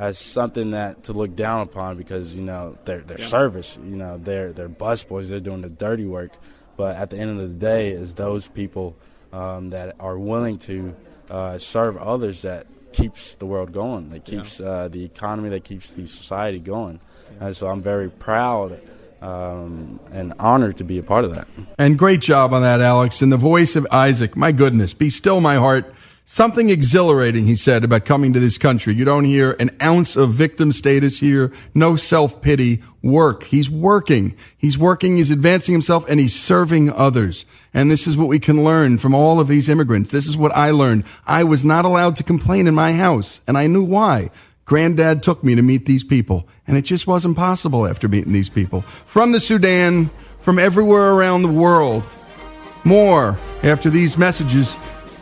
[0.00, 3.26] as something that to look down upon because you know they're they're Yeah.
[3.26, 3.78] service.
[3.84, 5.28] You know they're they're busboys.
[5.28, 6.32] They're doing the dirty work.
[6.76, 8.96] But at the end of the day, is those people
[9.32, 10.94] um, that are willing to
[11.30, 14.08] uh, serve others that keeps the world going.
[14.10, 14.38] That Yeah.
[14.40, 15.50] keeps uh, the economy.
[15.50, 16.98] That keeps the society going.
[17.38, 18.80] And so I'm very proud
[19.22, 21.46] um, and honored to be a part of that.
[21.78, 23.20] And great job on that, Alex.
[23.22, 25.84] And the voice of Isaac, my goodness, be still my heart.
[26.32, 28.94] Something exhilarating, he said, about coming to this country.
[28.94, 33.42] You don't hear an ounce of victim status here, no self pity, work.
[33.42, 34.36] He's working.
[34.56, 37.44] He's working, he's advancing himself, and he's serving others.
[37.74, 40.12] And this is what we can learn from all of these immigrants.
[40.12, 41.02] This is what I learned.
[41.26, 44.30] I was not allowed to complain in my house, and I knew why.
[44.66, 48.50] Granddad took me to meet these people, and it just wasn't possible after meeting these
[48.50, 48.82] people.
[48.82, 52.04] From the Sudan, from everywhere around the world.
[52.84, 54.76] More after these messages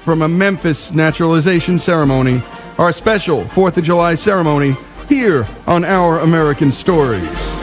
[0.08, 2.42] from a Memphis naturalization ceremony,
[2.78, 4.74] our special 4th of July ceremony
[5.06, 7.57] here on Our American Stories.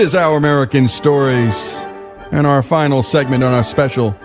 [0.00, 1.74] Is Our American Stories,
[2.32, 4.18] and our final segment on our special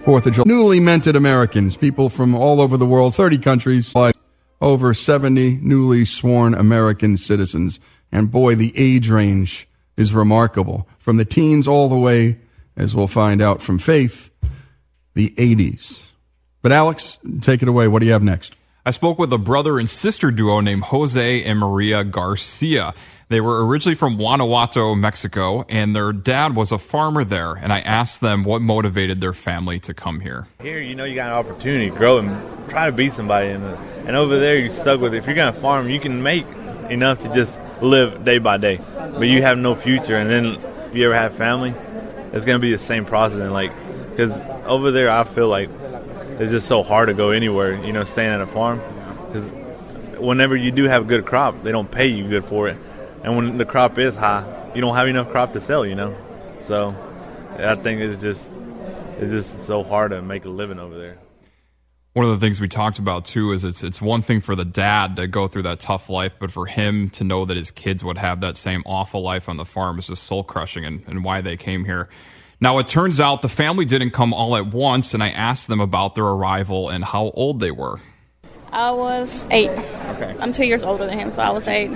[0.00, 0.44] 4th of July.
[0.46, 4.16] Newly minted Americans, people from all over the world, 30 countries, like
[4.62, 7.78] over 70 newly sworn American citizens.
[8.10, 10.88] And boy, the age range is remarkable.
[10.98, 12.38] From the teens all the way,
[12.74, 14.30] as we'll find out from Faith,
[15.12, 16.08] the 80s.
[16.62, 17.86] But Alex, take it away.
[17.86, 18.56] What do you have next?
[18.88, 22.94] I spoke with a brother and sister duo named Jose and Maria Garcia.
[23.28, 27.52] They were originally from Guanajuato, Mexico, and their dad was a farmer there.
[27.52, 30.48] And I asked them what motivated their family to come here.
[30.62, 33.62] Here, you know, you got an opportunity to grow and try to be somebody, and,
[33.62, 35.12] uh, and over there, you're stuck with.
[35.12, 35.18] It.
[35.18, 36.46] If you're gonna farm, you can make
[36.88, 40.16] enough to just live day by day, but you have no future.
[40.16, 40.46] And then
[40.86, 41.74] if you ever have family,
[42.32, 43.40] it's gonna be the same process.
[43.40, 43.70] And like,
[44.12, 45.68] because over there, I feel like
[46.38, 47.82] it's just so hard to go anywhere.
[47.84, 48.80] You know, staying at a farm,
[49.26, 49.50] because
[50.18, 52.76] whenever you do have a good crop, they don't pay you good for it,
[53.24, 55.84] and when the crop is high, you don't have enough crop to sell.
[55.84, 56.16] You know,
[56.58, 56.94] so
[57.58, 58.54] I think it's just
[59.18, 61.18] it's just so hard to make a living over there.
[62.14, 64.64] One of the things we talked about too is it's it's one thing for the
[64.64, 68.02] dad to go through that tough life, but for him to know that his kids
[68.02, 71.22] would have that same awful life on the farm is just soul crushing and, and
[71.22, 72.08] why they came here.
[72.60, 75.80] Now it turns out the family didn't come all at once, and I asked them
[75.80, 78.00] about their arrival and how old they were.
[78.72, 79.70] I was eight.
[79.70, 80.34] Okay.
[80.40, 81.90] I'm two years older than him, so I was eight.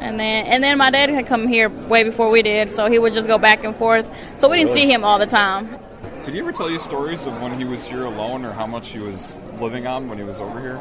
[0.00, 2.98] And then and then my dad had come here way before we did, so he
[2.98, 4.10] would just go back and forth.
[4.38, 5.78] So we didn't see him all the time.
[6.24, 8.90] Did he ever tell you stories of when he was here alone or how much
[8.90, 10.80] he was living on when he was over here?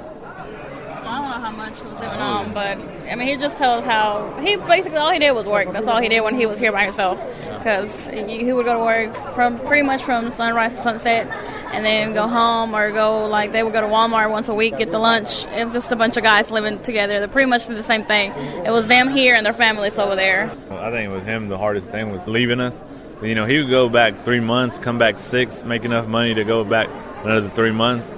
[1.11, 2.23] I don't know how much he was living oh.
[2.23, 5.69] on, but I mean, he just tells how he basically all he did was work.
[5.73, 7.19] That's all he did when he was here by himself.
[7.57, 11.27] Because he would go to work from pretty much from sunrise to sunset,
[11.73, 14.77] and then go home or go like they would go to Walmart once a week,
[14.77, 15.45] get the lunch.
[15.47, 17.19] It was just a bunch of guys living together.
[17.19, 18.31] They pretty much did the same thing.
[18.65, 20.49] It was them here and their families over there.
[20.71, 22.79] I think with him, the hardest thing was leaving us.
[23.21, 26.45] You know, he would go back three months, come back six, make enough money to
[26.45, 26.87] go back
[27.25, 28.15] another three months.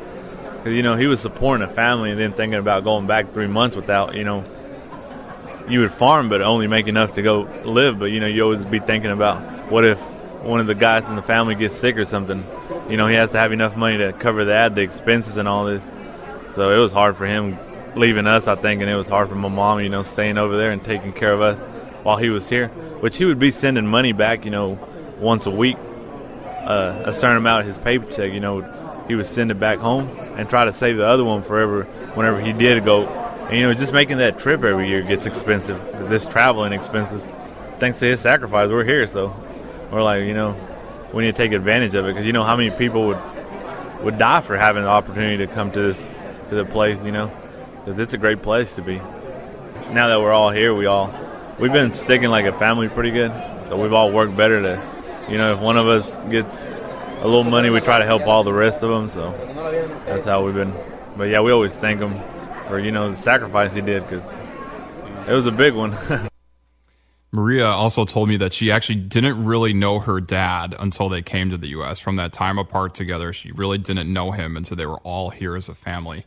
[0.64, 3.48] Because, you know, he was supporting a family and then thinking about going back three
[3.48, 4.46] months without, you know,
[5.68, 8.00] you would farm but only make enough to go live.
[8.00, 10.00] But, you know, you always be thinking about what if
[10.42, 12.46] one of the guys in the family gets sick or something.
[12.90, 15.66] You know, he has to have enough money to cover that, the expenses and all
[15.66, 15.84] this.
[16.52, 17.60] So it was hard for him
[17.96, 20.56] leaving us, I think, and it was hard for my mom, you know, staying over
[20.56, 21.60] there and taking care of us
[22.04, 22.70] while he was here.
[22.70, 24.80] Which he would be sending money back, you know,
[25.20, 25.76] once a week,
[26.46, 28.62] uh, a certain amount of his paycheck, you know,
[29.08, 32.40] he would send it back home and try to save the other one forever whenever
[32.40, 33.08] he did go.
[33.08, 35.80] And, you know, just making that trip every year gets expensive.
[36.10, 37.28] This traveling expenses.
[37.80, 39.36] Thanks to his sacrifice, we're here, so
[39.92, 40.56] we're like, you know,
[41.14, 43.20] we need to take advantage of it because you know how many people would
[44.02, 46.14] would die for having the opportunity to come to this
[46.50, 47.32] to the place, you know,
[47.80, 48.98] because it's a great place to be.
[49.92, 51.14] Now that we're all here, we all
[51.60, 53.32] we've been sticking like a family pretty good,
[53.66, 54.94] so we've all worked better to
[55.30, 56.68] you know, if one of us gets
[57.24, 59.08] a little money, we try to help all the rest of them.
[59.08, 59.32] So
[60.06, 60.74] that's how we've been.
[61.16, 62.20] But yeah, we always thank him
[62.68, 64.24] for you know the sacrifice he did because
[65.28, 65.96] it was a big one.
[67.32, 71.50] Maria also told me that she actually didn't really know her dad until they came
[71.50, 71.98] to the U.S.
[71.98, 75.56] From that time apart together, she really didn't know him until they were all here
[75.56, 76.26] as a family.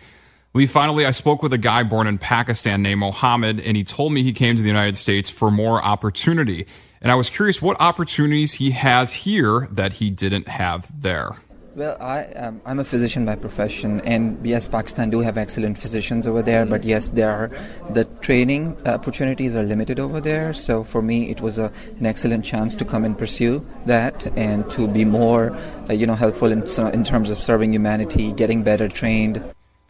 [0.52, 4.12] Lee, finally, I spoke with a guy born in Pakistan named Mohammed, and he told
[4.12, 6.66] me he came to the United States for more opportunity.
[7.00, 11.36] And I was curious what opportunities he has here that he didn't have there.
[11.76, 16.26] Well, I, um, I'm a physician by profession, and yes, Pakistan do have excellent physicians
[16.26, 16.64] over there.
[16.64, 17.50] But yes, there are
[17.90, 20.54] the training opportunities are limited over there.
[20.54, 24.70] So for me, it was a, an excellent chance to come and pursue that, and
[24.70, 25.54] to be more,
[25.90, 26.62] uh, you know, helpful in
[26.94, 29.36] in terms of serving humanity, getting better trained.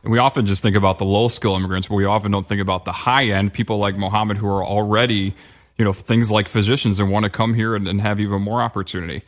[0.02, 2.60] And we often just think about the low skill immigrants, but we often don't think
[2.60, 5.36] about the high end people like Mohammed who are already
[5.78, 8.62] you know things like physicians and want to come here and, and have even more
[8.62, 9.22] opportunity.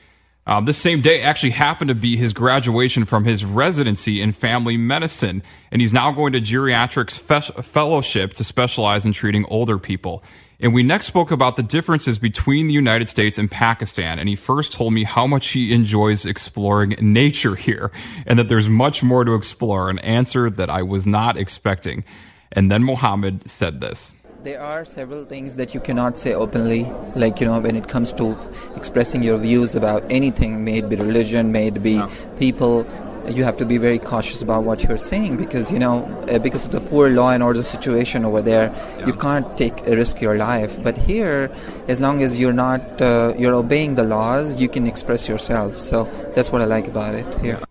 [0.46, 4.78] Um, this same day actually happened to be his graduation from his residency in family
[4.78, 10.24] medicine, and he's now going to geriatrics fe- fellowship to specialize in treating older people.
[10.60, 14.18] And we next spoke about the differences between the United States and Pakistan.
[14.18, 17.92] And he first told me how much he enjoys exploring nature here
[18.26, 22.04] and that there's much more to explore, an answer that I was not expecting.
[22.50, 24.14] And then Mohammed said this.
[24.48, 26.84] There are several things that you cannot say openly,
[27.14, 28.34] like, you know, when it comes to
[28.76, 32.10] expressing your views about anything, may it be religion, may it be yeah.
[32.38, 32.86] people,
[33.28, 36.64] you have to be very cautious about what you're saying because, you know, uh, because
[36.64, 39.06] of the poor law and order situation over there, yeah.
[39.06, 40.82] you can't take a risk your life.
[40.82, 41.54] But here,
[41.86, 45.76] as long as you're not, uh, you're obeying the laws, you can express yourself.
[45.76, 47.67] So that's what I like about it here.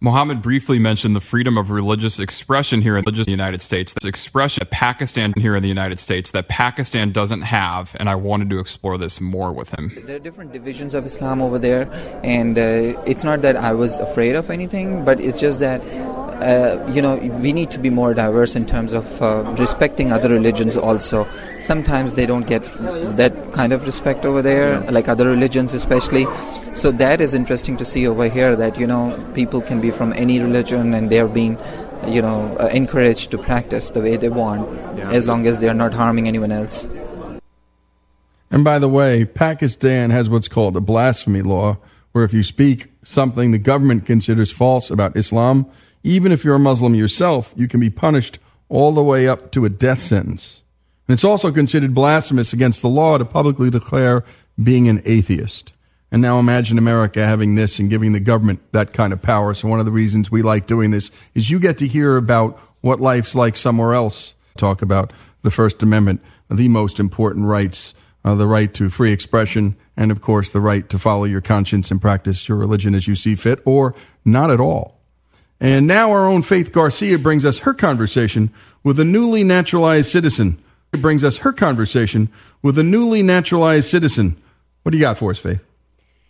[0.00, 3.94] Mohammed briefly mentioned the freedom of religious expression here in the United States.
[3.94, 8.14] This expression that Pakistan here in the United States that Pakistan doesn't have, and I
[8.14, 9.92] wanted to explore this more with him.
[10.04, 11.90] There are different divisions of Islam over there,
[12.22, 15.80] and uh, it's not that I was afraid of anything, but it's just that
[16.42, 20.28] uh, you know, we need to be more diverse in terms of uh, respecting other
[20.28, 21.26] religions also.
[21.60, 22.62] Sometimes they don't get
[23.16, 26.26] that kind of respect over there, like other religions especially.
[26.74, 30.12] So that is interesting to see over here that, you know, people can be from
[30.14, 31.58] any religion and they're being,
[32.06, 34.68] you know, uh, encouraged to practice the way they want
[34.98, 35.10] yeah.
[35.10, 36.86] as long as they're not harming anyone else.
[38.50, 41.78] And by the way, Pakistan has what's called a blasphemy law,
[42.12, 45.66] where if you speak something the government considers false about Islam,
[46.04, 48.38] even if you're a Muslim yourself, you can be punished
[48.68, 50.62] all the way up to a death sentence.
[51.08, 54.22] And it's also considered blasphemous against the law to publicly declare
[54.62, 55.72] being an atheist.
[56.12, 59.52] And now imagine America having this and giving the government that kind of power.
[59.54, 62.58] So one of the reasons we like doing this is you get to hear about
[62.82, 64.34] what life's like somewhere else.
[64.56, 67.94] talk about the First Amendment, the most important rights,
[68.24, 71.90] uh, the right to free expression, and of course, the right to follow your conscience
[71.90, 73.94] and practice your religion as you see fit, or
[74.24, 75.00] not at all.
[75.64, 78.50] And now our own Faith Garcia brings us her conversation
[78.82, 80.62] with a newly naturalized citizen.
[80.92, 82.28] It brings us her conversation
[82.60, 84.36] with a newly naturalized citizen.
[84.82, 85.64] What do you got for us, Faith?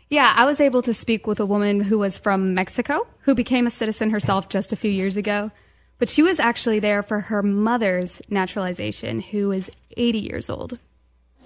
[0.09, 3.66] Yeah, I was able to speak with a woman who was from Mexico, who became
[3.66, 5.51] a citizen herself just a few years ago.
[5.99, 10.78] But she was actually there for her mother's naturalization, who is 80 years old.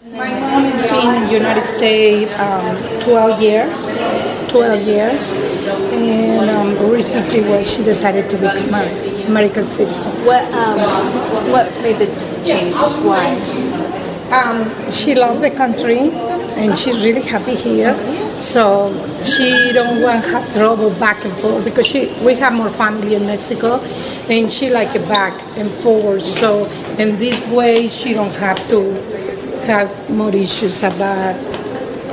[0.05, 5.33] My mom has been in the United States um, 12 years, 12 years,
[6.03, 10.13] and um, recently well, she decided to become an American citizen.
[10.25, 10.79] What um,
[11.51, 12.07] what made the
[12.45, 12.75] change?
[12.75, 13.35] Why?
[14.31, 16.11] Um, she loved the country,
[16.61, 17.95] and she's really happy here.
[18.39, 18.93] So
[19.25, 23.15] she don't want to have trouble back and forth because she we have more family
[23.15, 23.81] in Mexico,
[24.29, 26.25] and she like it back and forward.
[26.25, 26.67] So
[26.99, 28.93] in this way, she don't have to
[29.67, 31.37] have more issues about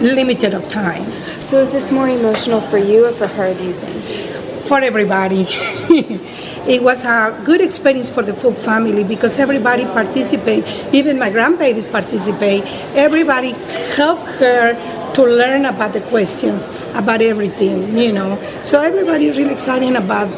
[0.01, 1.05] limited of time.
[1.45, 3.53] So is this more emotional for you or for her?
[3.53, 4.65] Do you think?
[4.65, 5.45] For everybody.
[6.67, 10.65] it was a good experience for the full family because everybody participate.
[10.91, 12.63] Even my grandbabies participate.
[12.95, 13.51] Everybody
[13.93, 14.73] helped her
[15.13, 18.41] to learn about the questions, about everything, you know.
[18.63, 20.29] So everybody is really excited about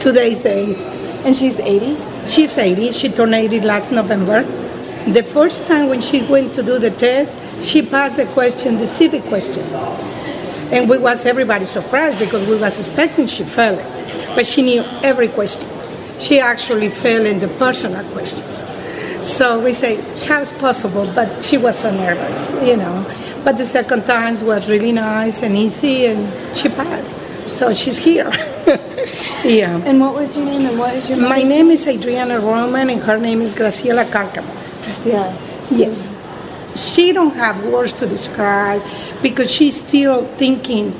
[0.00, 0.82] today's days.
[1.26, 2.26] And she's 80?
[2.26, 2.92] She's 80.
[2.92, 4.44] She turned 80 last November.
[5.12, 8.86] The first time when she went to do the test, she passed the question, the
[8.86, 9.70] civic question.
[10.74, 13.78] And we was everybody surprised because we was expecting she failed.
[14.34, 15.68] But she knew every question.
[16.18, 18.62] She actually failed in the personal questions.
[19.24, 19.96] So we say,
[20.26, 21.10] how's possible?
[21.14, 23.06] But she was so nervous, you know.
[23.44, 27.18] But the second times was really nice and easy, and she passed.
[27.52, 28.30] So she's here.
[29.44, 29.80] yeah.
[29.84, 33.00] And what was your name and what is your My name is Adriana Roman, and
[33.02, 34.52] her name is Graciela Cárcamo.
[34.82, 35.34] Graciela.
[35.70, 36.13] Yes.
[36.74, 38.82] She don't have words to describe
[39.22, 40.94] because she's still thinking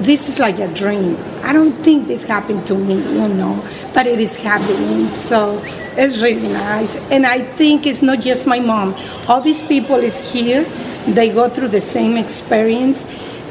[0.00, 1.16] this is like a dream.
[1.42, 5.10] I don't think this happened to me, you know, but it is happening.
[5.10, 5.62] So
[5.96, 6.96] it's really nice.
[7.10, 8.94] And I think it's not just my mom.
[9.28, 10.64] All these people is here.
[11.06, 13.06] They go through the same experience.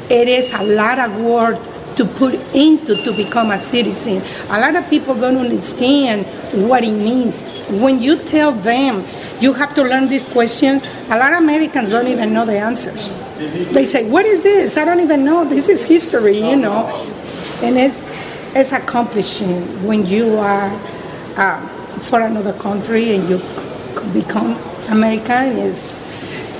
[0.08, 1.58] It is a lot of work
[1.96, 4.22] to put into to become a citizen.
[4.48, 6.26] A lot of people don't understand
[6.68, 7.42] what it means.
[7.70, 9.06] When you tell them
[9.40, 13.12] you have to learn these questions, a lot of Americans don't even know the answers.
[13.72, 14.76] They say, "What is this?
[14.76, 15.44] I don't even know.
[15.44, 16.86] This is history," you know.
[17.62, 18.10] And it's
[18.54, 20.70] it's accomplishing when you are
[21.36, 21.60] uh,
[22.00, 23.38] for another country and you
[24.12, 24.58] become
[24.88, 25.56] American.
[25.58, 26.00] Is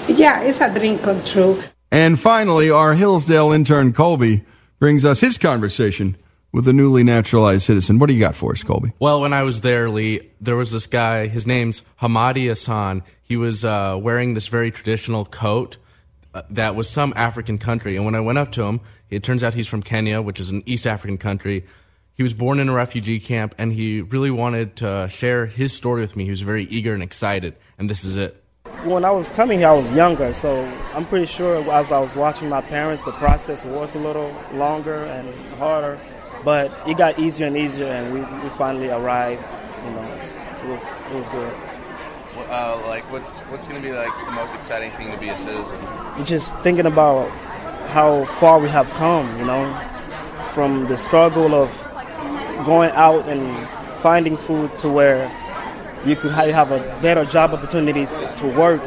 [0.09, 1.61] yeah, it's a dream come true.
[1.91, 4.45] And finally, our Hillsdale intern Colby
[4.79, 6.17] brings us his conversation
[6.53, 7.99] with a newly naturalized citizen.
[7.99, 8.93] What do you got for us, Colby?
[8.99, 11.27] Well, when I was there, Lee, there was this guy.
[11.27, 13.03] His name's Hamadi Hassan.
[13.23, 15.77] He was uh, wearing this very traditional coat
[16.35, 17.97] uh, that was some African country.
[17.97, 20.51] And when I went up to him, it turns out he's from Kenya, which is
[20.51, 21.65] an East African country.
[22.15, 26.03] He was born in a refugee camp, and he really wanted to share his story
[26.03, 26.25] with me.
[26.25, 28.37] He was very eager and excited, and this is it.
[28.85, 30.63] When I was coming here, I was younger, so
[30.95, 35.05] I'm pretty sure as I was watching my parents, the process was a little longer
[35.05, 35.99] and harder,
[36.45, 39.43] but it got easier and easier, and we, we finally arrived.
[39.85, 40.03] You know,
[40.65, 41.53] it was it was good.
[42.49, 45.37] Uh, like, what's what's going to be like the most exciting thing to be a
[45.37, 45.79] citizen?
[46.25, 47.29] Just thinking about
[47.89, 49.73] how far we have come, you know,
[50.55, 51.71] from the struggle of
[52.65, 53.67] going out and
[54.01, 55.31] finding food to where
[56.05, 58.81] you could have, you have a better job opportunities to work,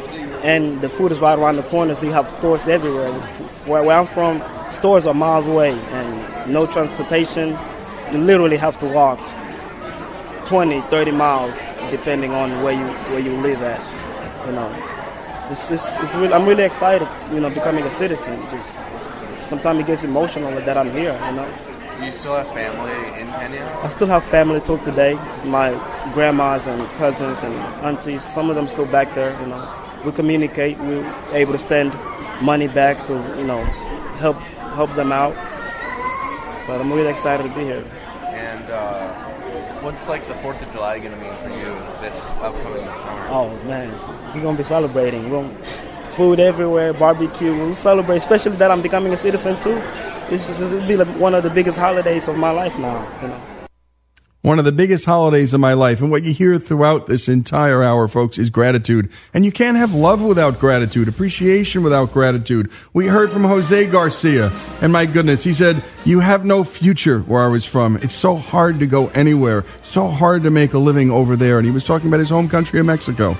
[0.43, 3.11] and the food is right around the corner, so you have stores everywhere.
[3.65, 7.57] Where, where I'm from, stores are miles away, and no transportation.
[8.11, 9.19] You literally have to walk
[10.47, 13.79] 20, 30 miles, depending on where you where you live at.
[14.45, 17.07] You know, it's it's, it's really, I'm really excited.
[17.31, 18.35] You know, becoming a citizen.
[18.51, 18.79] Just
[19.41, 21.19] sometimes it gets emotional that I'm here.
[21.29, 21.49] You know.
[21.99, 23.79] Do you still have family in Kenya?
[23.83, 25.13] I still have family till today.
[25.45, 25.71] My
[26.13, 27.53] grandmas and cousins and
[27.85, 28.23] aunties.
[28.25, 29.39] Some of them still back there.
[29.41, 29.73] You know,
[30.03, 30.77] we communicate.
[30.79, 31.93] We're able to send
[32.41, 33.63] money back to you know
[34.19, 34.37] help
[34.75, 35.33] help them out.
[36.67, 37.83] But I'm really excited to be here.
[38.27, 39.13] And uh,
[39.81, 41.65] what's like the Fourth of July going to mean for you
[42.01, 43.27] this upcoming summer?
[43.29, 43.91] Oh man,
[44.33, 45.29] we're gonna be celebrating.
[45.29, 45.63] We're gonna,
[46.13, 47.53] food everywhere, barbecue.
[47.53, 49.75] We'll celebrate, especially that I'm becoming a citizen too.
[50.29, 53.05] This, is, this will be like one of the biggest holidays of my life now.
[53.21, 53.52] You know.
[54.43, 56.01] One of the biggest holidays of my life.
[56.01, 59.09] And what you hear throughout this entire hour, folks, is gratitude.
[59.33, 62.69] And you can't have love without gratitude, appreciation without gratitude.
[62.91, 67.41] We heard from Jose Garcia, and my goodness, he said, You have no future where
[67.41, 67.95] I was from.
[67.97, 71.57] It's so hard to go anywhere, so hard to make a living over there.
[71.57, 73.37] And he was talking about his home country of Mexico.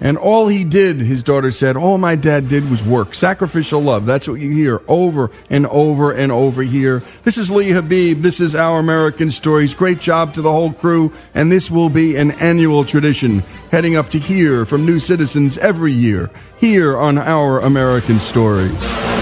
[0.00, 3.14] And all he did, his daughter said, all my dad did was work.
[3.14, 4.04] Sacrificial love.
[4.04, 7.02] That's what you hear over and over and over here.
[7.24, 8.20] This is Lee Habib.
[8.20, 9.72] This is Our American Stories.
[9.72, 11.12] Great job to the whole crew.
[11.34, 13.40] And this will be an annual tradition,
[13.70, 19.15] heading up to hear from new citizens every year, here on Our American Stories.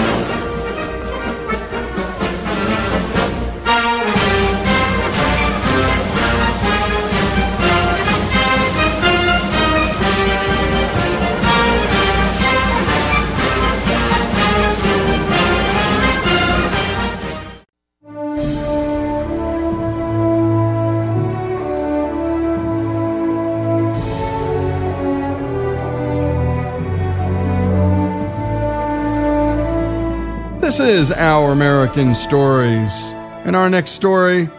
[30.84, 32.92] Is Our American Stories.
[33.44, 34.50] And our next story,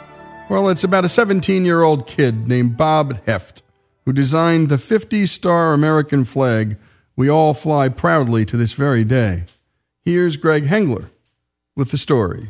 [0.50, 3.62] well, it's about a 17 year old kid named Bob Heft
[4.06, 6.78] who designed the 50 star American flag
[7.16, 9.44] we all fly proudly to this very day.
[10.04, 11.10] Here's Greg Hengler
[11.76, 12.50] with the story.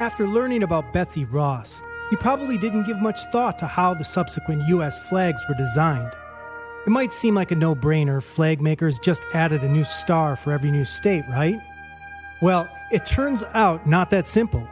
[0.00, 4.68] After learning about Betsy Ross, you probably didn't give much thought to how the subsequent
[4.68, 4.98] U.S.
[5.08, 6.12] flags were designed.
[6.86, 10.52] It might seem like a no brainer, flag makers just added a new star for
[10.52, 11.58] every new state, right?
[12.42, 14.68] Well, it turns out not that simple.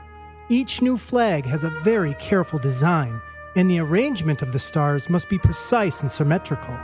[0.50, 3.18] Each new flag has a very careful design,
[3.56, 6.74] and the arrangement of the stars must be precise and symmetrical.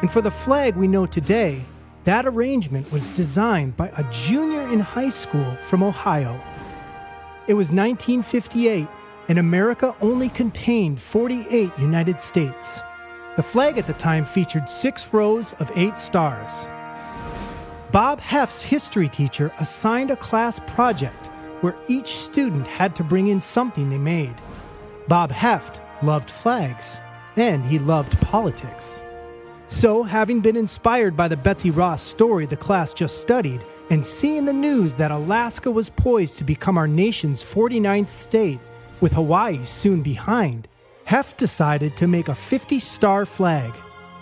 [0.00, 1.62] And for the flag we know today,
[2.04, 6.40] that arrangement was designed by a junior in high school from Ohio.
[7.46, 8.88] It was 1958,
[9.28, 12.80] and America only contained 48 United States.
[13.40, 16.66] The flag at the time featured six rows of eight stars.
[17.90, 21.28] Bob Heft's history teacher assigned a class project
[21.62, 24.34] where each student had to bring in something they made.
[25.08, 26.98] Bob Heft loved flags,
[27.34, 29.00] and he loved politics.
[29.68, 34.44] So, having been inspired by the Betsy Ross story the class just studied, and seeing
[34.44, 38.60] the news that Alaska was poised to become our nation's 49th state,
[39.00, 40.68] with Hawaii soon behind,
[41.10, 43.74] Heft decided to make a 50 star flag.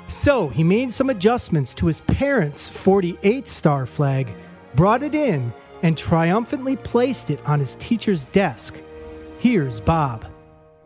[0.06, 4.32] So he made some adjustments to his parents' 48 star flag,
[4.74, 8.74] brought it in, and triumphantly placed it on his teacher's desk.
[9.38, 10.24] Here's Bob.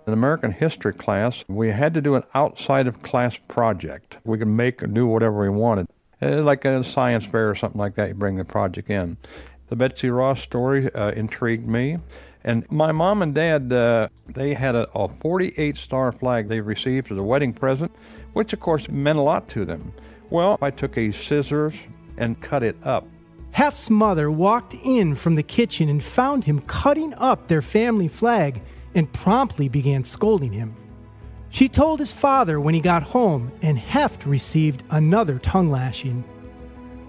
[0.09, 4.19] In American history class, we had to do an outside of class project.
[4.25, 5.87] We could make or do whatever we wanted.
[6.21, 9.19] Uh, like a science fair or something like that, you bring the project in.
[9.69, 11.99] The Betsy Ross story uh, intrigued me.
[12.45, 17.13] And my mom and dad, uh, they had a, a 48 star flag they received
[17.13, 17.93] as a wedding present,
[18.33, 19.93] which of course meant a lot to them.
[20.31, 21.75] Well, I took a scissors
[22.17, 23.07] and cut it up.
[23.55, 28.63] Heft's mother walked in from the kitchen and found him cutting up their family flag
[28.95, 30.75] and promptly began scolding him.
[31.51, 36.25] She told his father when he got home, and Heft received another tongue lashing.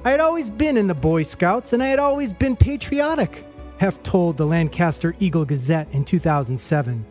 [0.03, 3.45] I had always been in the Boy Scouts and I had always been patriotic,
[3.83, 7.05] Heft told the Lancaster Eagle Gazette in 2007.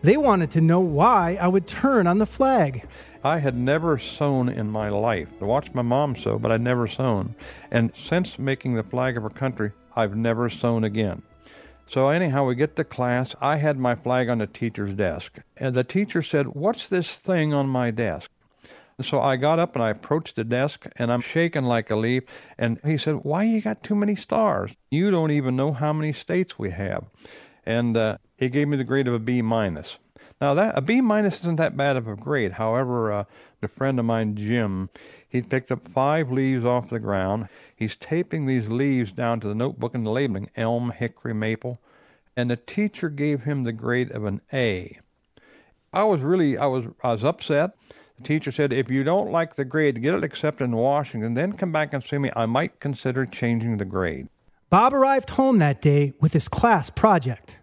[0.00, 2.88] They wanted to know why I would turn on the flag.
[3.22, 5.28] I had never sewn in my life.
[5.42, 7.34] I watched my mom sew, but I'd never sewn.
[7.70, 11.20] And since making the flag of our country, I've never sewn again.
[11.88, 13.34] So anyhow, we get to class.
[13.42, 15.40] I had my flag on the teacher's desk.
[15.58, 18.30] And the teacher said, What's this thing on my desk?
[19.02, 22.22] So I got up and I approached the desk and I'm shaking like a leaf.
[22.56, 24.72] And he said, Why you got too many stars?
[24.90, 27.04] You don't even know how many states we have.
[27.66, 29.96] And uh, he gave me the grade of a B minus.
[30.40, 32.52] Now that a B minus isn't that bad of a grade.
[32.52, 33.24] However, uh,
[33.62, 34.90] a friend of mine, Jim,
[35.28, 37.48] he picked up five leaves off the ground.
[37.74, 41.80] He's taping these leaves down to the notebook and labeling elm, hickory, maple,
[42.36, 44.98] and the teacher gave him the grade of an A.
[45.92, 47.76] I was really I was I was upset.
[48.24, 51.52] The teacher said, if you don't like the grade, get it accepted in Washington, then
[51.52, 52.30] come back and see me.
[52.34, 54.28] I might consider changing the grade.
[54.70, 57.58] Bob arrived home that day with his class project.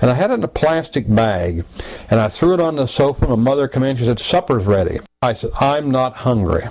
[0.00, 1.64] And I had it in a plastic bag,
[2.10, 3.28] and I threw it on the sofa.
[3.28, 3.96] My mother came in.
[3.96, 6.64] She said, "Supper's ready." I said, "I'm not hungry."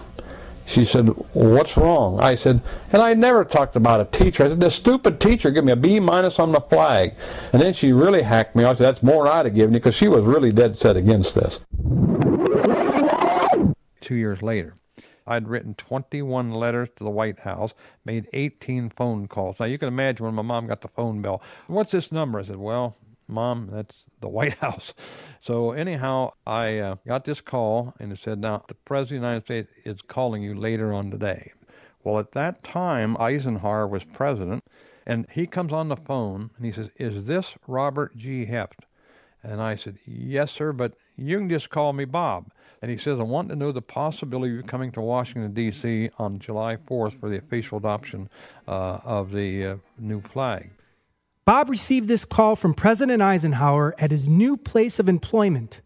[0.65, 2.61] She said, "What's wrong?" I said,
[2.91, 4.43] and I never talked about a teacher.
[4.43, 7.13] I said, "This stupid teacher gave me a B minus on the flag,"
[7.53, 8.65] and then she really hacked me.
[8.65, 10.97] I said, "That's more than I'd have given you," because she was really dead set
[10.97, 11.61] against this.
[14.02, 14.76] Two years later,
[15.26, 17.74] I'd written 21 letters to the White House,
[18.04, 19.60] made 18 phone calls.
[19.60, 22.39] Now, you can imagine when my mom got the phone bill, what's this number?
[22.39, 22.95] I said, well,
[23.28, 24.93] Mom, that's the White House.
[25.41, 29.28] So, anyhow, I uh, got this call and it said, now, the President of the
[29.28, 31.54] United States is calling you later on today.
[32.04, 34.64] Well, at that time, Eisenhower was president,
[35.06, 38.45] and he comes on the phone and he says, Is this Robert G.
[38.45, 38.86] Heft?
[39.43, 42.52] And I said, Yes, sir, but you can just call me Bob.
[42.82, 46.09] And he says, I want to know the possibility of coming to Washington, D.C.
[46.17, 48.27] on July 4th for the official adoption
[48.67, 50.71] uh, of the uh, new flag.
[51.45, 55.82] Bob received this call from President Eisenhower at his new place of employment.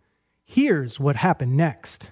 [0.45, 2.11] Here's what happened next.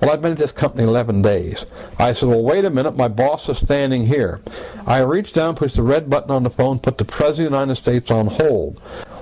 [0.00, 1.64] Well, I've been at this company 11 days.
[1.98, 4.40] I said, Well, wait a minute, my boss is standing here.
[4.86, 7.58] I reached down, pushed the red button on the phone, put the President of the
[7.58, 8.78] United States on hold.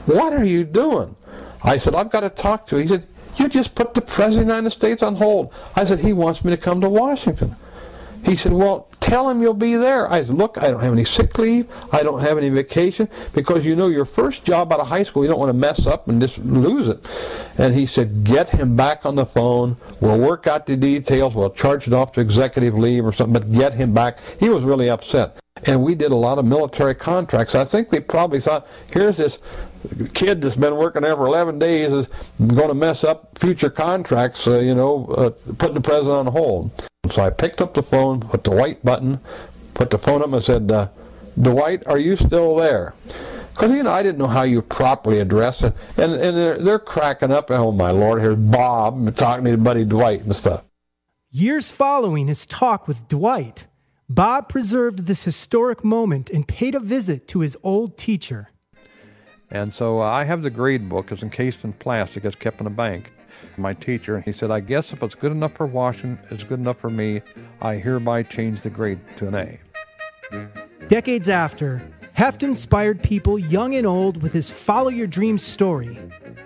[0.07, 1.17] What are you doing?
[1.63, 2.83] I said, I've got to talk to you.
[2.83, 3.07] He said,
[3.37, 5.53] You just put the President of the United States on hold.
[5.75, 7.57] I said, He wants me to come to Washington.
[8.25, 10.11] He said, Well, tell him you'll be there.
[10.11, 11.71] I said, Look, I don't have any sick leave.
[11.93, 15.25] I don't have any vacation because you know your first job out of high school,
[15.25, 17.11] you don't want to mess up and just lose it.
[17.59, 19.77] And he said, Get him back on the phone.
[20.01, 21.35] We'll work out the details.
[21.35, 24.19] We'll charge it off to executive leave or something, but get him back.
[24.41, 25.39] He was really upset.
[25.67, 27.55] And we did a lot of military contracts.
[27.55, 29.39] I think they probably thought, here's this
[30.15, 32.07] kid that's been working there for 11 days is
[32.39, 36.89] going to mess up future contracts, uh, you know, uh, putting the president on hold.
[37.11, 39.21] So I picked up the phone, put the white button,
[39.75, 40.89] put the phone up and said, uh,
[41.41, 42.95] Dwight, are you still there?
[43.53, 45.75] Because, you know, I didn't know how you properly address it.
[45.97, 47.51] And, and they're, they're cracking up.
[47.51, 50.65] Oh, my Lord, here's Bob talking to buddy Dwight and stuff.
[51.31, 53.67] Years following his talk with Dwight,
[54.09, 58.51] Bob preserved this historic moment and paid a visit to his old teacher.
[59.51, 61.13] And so uh, I have the grade book.
[61.13, 62.25] It's encased in plastic.
[62.25, 63.13] It's kept in a bank.
[63.57, 66.79] My teacher, he said, I guess if it's good enough for Washington, it's good enough
[66.79, 67.21] for me.
[67.61, 69.59] I hereby change the grade to an A.
[70.89, 71.83] Decades after,
[72.15, 75.99] Heft inspired people young and old with his Follow Your Dreams story.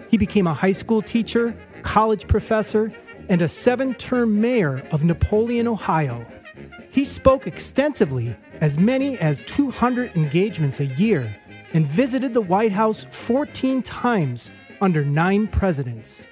[0.08, 2.90] He became a high school teacher, college professor,
[3.28, 6.24] and a seven term mayor of Napoleon, Ohio.
[6.90, 11.36] He spoke extensively, as many as 200 engagements a year,
[11.72, 14.50] and visited the White House 14 times
[14.80, 16.24] under nine presidents.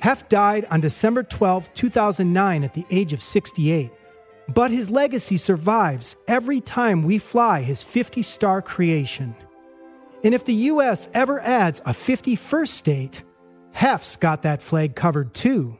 [0.00, 3.90] Heft died on December 12, 2009, at the age of 68.
[4.48, 9.34] But his legacy survives every time we fly his 50 star creation.
[10.24, 11.08] And if the U.S.
[11.14, 13.24] ever adds a 51st state,
[13.74, 15.76] Heft's got that flag covered too.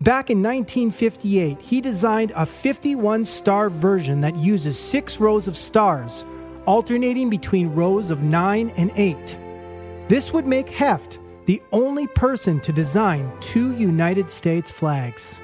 [0.00, 6.24] Back in 1958, he designed a 51 star version that uses six rows of stars,
[6.66, 9.38] alternating between rows of nine and eight.
[10.08, 15.40] This would make Heft the only person to design two United States flags.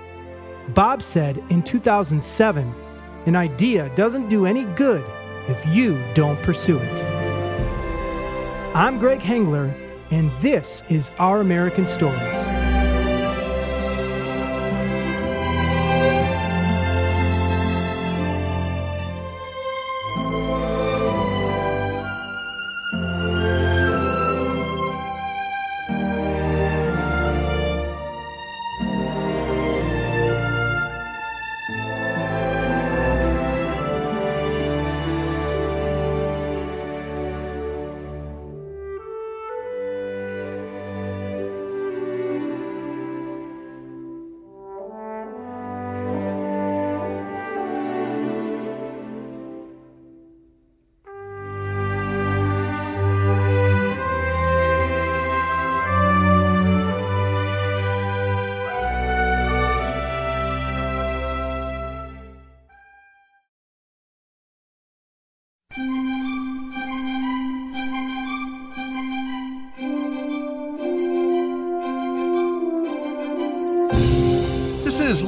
[0.74, 2.74] Bob said in 2007
[3.26, 5.04] an idea doesn't do any good
[5.48, 7.04] if you don't pursue it.
[8.74, 9.74] I'm Greg Hengler,
[10.10, 12.59] and this is Our American Stories.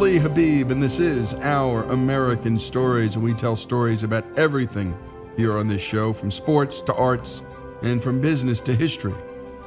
[0.03, 4.99] Lee Habib, and this is Our American Stories, and we tell stories about everything
[5.37, 7.41] here on this show from sports to arts
[7.83, 9.15] and from business to history.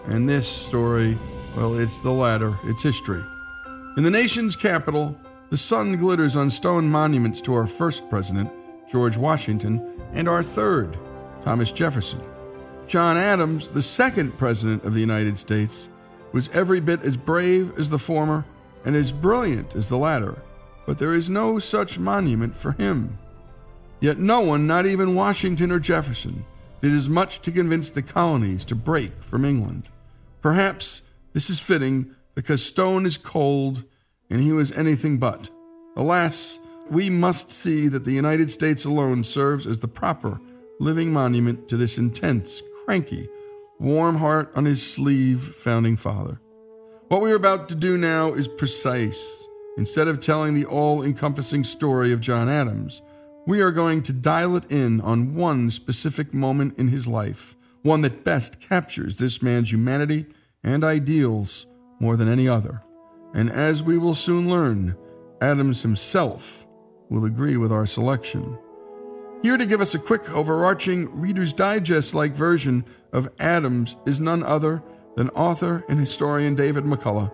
[0.07, 1.17] And this story,
[1.55, 3.23] well, it's the latter, it's history.
[3.95, 5.17] In the nation's capital,
[5.51, 8.51] the sun glitters on stone monuments to our first president,
[8.91, 10.97] George Washington, and our third,
[11.45, 12.21] Thomas Jefferson.
[12.87, 15.87] John Adams, the second president of the United States,
[16.33, 18.43] was every bit as brave as the former
[18.85, 20.37] and as brilliant as the latter,
[20.85, 23.17] but there is no such monument for him.
[23.99, 26.45] Yet no one, not even Washington or Jefferson,
[26.81, 29.89] did as much to convince the colonies to break from England.
[30.41, 31.01] Perhaps
[31.33, 33.83] this is fitting because stone is cold
[34.29, 35.49] and he was anything but.
[35.95, 36.59] Alas,
[36.89, 40.39] we must see that the United States alone serves as the proper
[40.79, 43.27] living monument to this intense, cranky,
[43.79, 46.39] warm heart on his sleeve founding father.
[47.15, 49.47] What we are about to do now is precise.
[49.77, 53.01] Instead of telling the all encompassing story of John Adams,
[53.47, 58.01] we are going to dial it in on one specific moment in his life, one
[58.01, 60.25] that best captures this man's humanity
[60.61, 61.67] and ideals
[62.01, 62.83] more than any other.
[63.33, 64.97] And as we will soon learn,
[65.39, 66.67] Adams himself
[67.09, 68.59] will agree with our selection.
[69.41, 74.43] Here to give us a quick, overarching Reader's Digest like version of Adams is none
[74.43, 74.83] other
[75.15, 77.31] than author and historian David McCullough,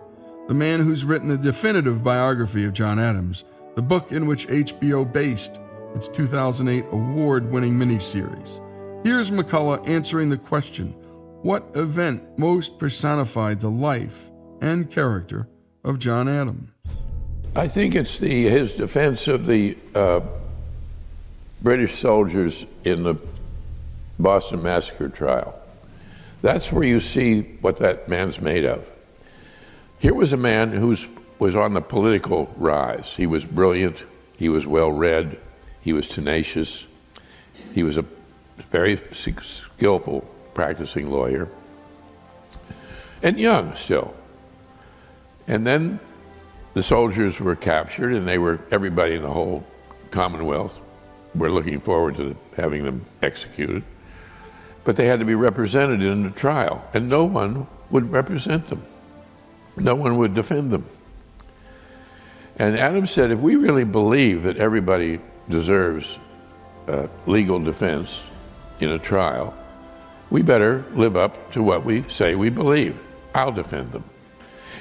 [0.48, 5.10] the man who's written the definitive biography of John Adams, the book in which HBO
[5.10, 5.60] based
[5.94, 8.60] its 2008 award winning miniseries.
[9.04, 10.94] Here's McCullough answering the question
[11.42, 14.30] what event most personified the life
[14.60, 15.48] and character
[15.82, 16.70] of John Adams?
[17.56, 20.20] I think it's the his defense of the uh,
[21.60, 23.16] British soldiers in the
[24.18, 25.61] Boston Massacre trial.
[26.42, 28.90] That's where you see what that man's made of.
[29.98, 30.96] Here was a man who
[31.38, 33.14] was on the political rise.
[33.14, 34.04] He was brilliant,
[34.36, 35.38] he was well read,
[35.80, 36.86] he was tenacious,
[37.72, 38.04] he was a
[38.70, 40.20] very skillful
[40.54, 41.48] practicing lawyer,
[43.22, 44.14] and young still.
[45.46, 46.00] And then
[46.74, 49.64] the soldiers were captured, and they were everybody in the whole
[50.10, 50.78] Commonwealth
[51.34, 53.82] were looking forward to having them executed.
[54.84, 58.84] But they had to be represented in the trial, and no one would represent them.
[59.76, 60.86] No one would defend them.
[62.58, 66.18] And Adams said, if we really believe that everybody deserves
[66.88, 68.22] uh, legal defense
[68.80, 69.54] in a trial,
[70.30, 72.98] we better live up to what we say we believe.
[73.34, 74.04] I'll defend them.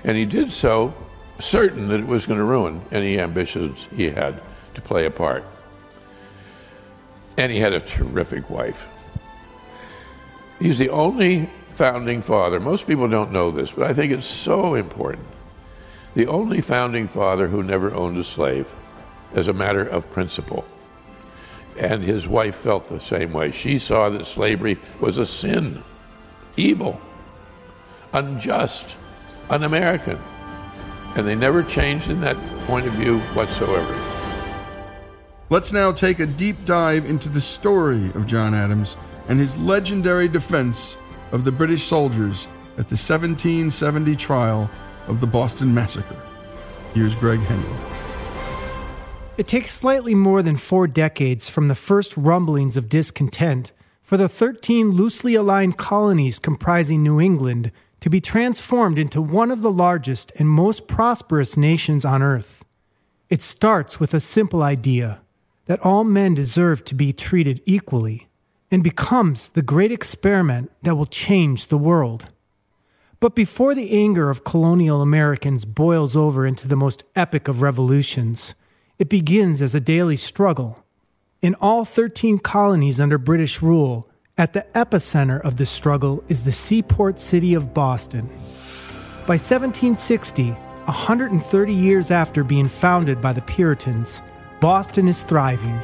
[0.04, 0.94] And he did so,
[1.40, 4.42] certain that it was going to ruin any ambitions he had
[4.74, 5.44] to play a part.
[7.38, 8.90] And he had a terrific wife.
[10.62, 12.60] He's the only founding father.
[12.60, 15.26] Most people don't know this, but I think it's so important.
[16.14, 18.72] The only founding father who never owned a slave
[19.34, 20.64] as a matter of principle.
[21.80, 23.50] And his wife felt the same way.
[23.50, 25.84] She saw that slavery was a sin,
[26.58, 27.02] evil,
[28.14, 28.98] unjust,
[29.50, 30.20] un American.
[31.16, 32.38] And they never changed in that
[32.68, 33.98] point of view whatsoever.
[35.50, 38.96] Let's now take a deep dive into the story of John Adams
[39.28, 40.98] and his legendary defense
[41.32, 42.48] of the British soldiers
[42.78, 44.70] at the 1770 trial
[45.08, 46.20] of the Boston Massacre.
[46.94, 47.92] Here's Greg Hengler.
[49.38, 54.30] It takes slightly more than four decades from the first rumblings of discontent for the
[54.30, 60.32] 13 loosely aligned colonies comprising New England to be transformed into one of the largest
[60.36, 62.66] and most prosperous nations on earth.
[63.30, 65.22] It starts with a simple idea
[65.66, 68.28] that all men deserve to be treated equally
[68.72, 72.30] and becomes the great experiment that will change the world.
[73.20, 78.56] But before the anger of colonial Americans boils over into the most epic of revolutions,
[78.98, 80.84] it begins as a daily struggle.
[81.42, 86.52] In all 13 colonies under British rule, at the epicenter of the struggle is the
[86.52, 88.28] seaport city of Boston.
[89.28, 94.22] By 1760, 130 years after being founded by the Puritans,
[94.60, 95.80] Boston is thriving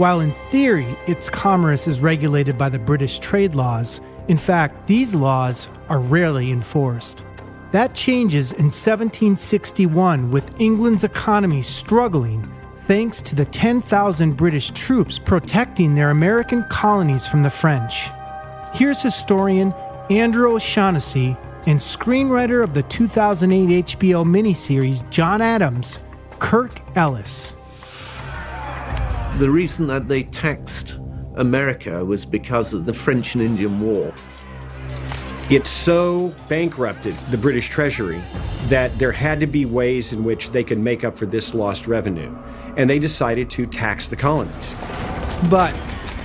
[0.00, 5.14] while in theory its commerce is regulated by the British trade laws, in fact, these
[5.14, 7.22] laws are rarely enforced.
[7.72, 12.50] That changes in 1761 with England's economy struggling
[12.86, 18.08] thanks to the 10,000 British troops protecting their American colonies from the French.
[18.72, 19.74] Here's historian
[20.08, 21.36] Andrew O'Shaughnessy
[21.66, 25.98] and screenwriter of the 2008 HBO miniseries John Adams,
[26.38, 27.52] Kirk Ellis
[29.38, 30.98] the reason that they taxed
[31.36, 34.12] America was because of the French and Indian War.
[35.50, 38.22] It so bankrupted the British Treasury
[38.68, 41.86] that there had to be ways in which they could make up for this lost
[41.86, 42.32] revenue.
[42.76, 44.74] And they decided to tax the colonies.
[45.50, 45.74] But,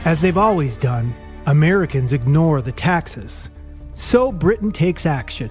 [0.06, 1.16] as they've always done,
[1.48, 3.50] Americans ignore the taxes.
[3.96, 5.50] So Britain takes action.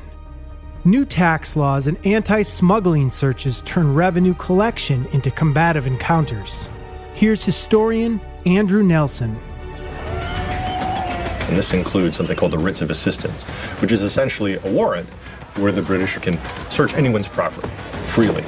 [0.84, 6.68] New tax laws and anti smuggling searches turn revenue collection into combative encounters.
[7.14, 9.38] Here's historian Andrew Nelson.
[11.46, 13.44] And this includes something called the writs of assistance,
[13.80, 15.08] which is essentially a warrant
[15.56, 16.38] where the British can
[16.70, 17.68] search anyone's property
[18.06, 18.42] freely.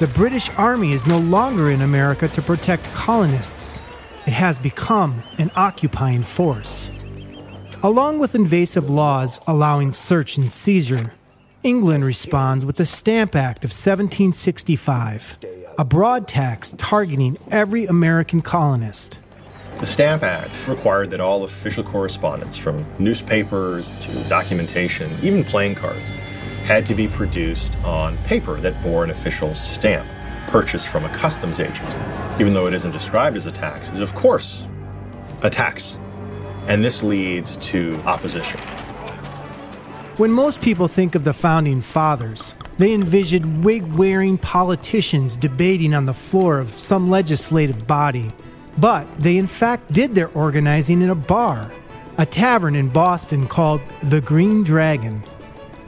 [0.00, 3.80] The British Army is no longer in America to protect colonists.
[4.26, 6.90] It has become an occupying force.
[7.84, 11.12] Along with invasive laws allowing search and seizure,
[11.62, 15.59] England responds with the Stamp Act of 1765.
[15.78, 19.18] A broad tax targeting every American colonist.
[19.78, 26.10] The Stamp Act required that all official correspondence, from newspapers to documentation, even playing cards,
[26.64, 30.06] had to be produced on paper that bore an official stamp,
[30.48, 31.88] purchased from a customs agent.
[32.40, 34.68] Even though it isn't described as a tax, is of course
[35.42, 35.98] a tax.
[36.66, 38.60] And this leads to opposition.
[40.18, 46.06] When most people think of the founding fathers, they envisioned wig wearing politicians debating on
[46.06, 48.26] the floor of some legislative body.
[48.78, 51.70] But they in fact did their organizing in a bar,
[52.16, 55.22] a tavern in Boston called the Green Dragon.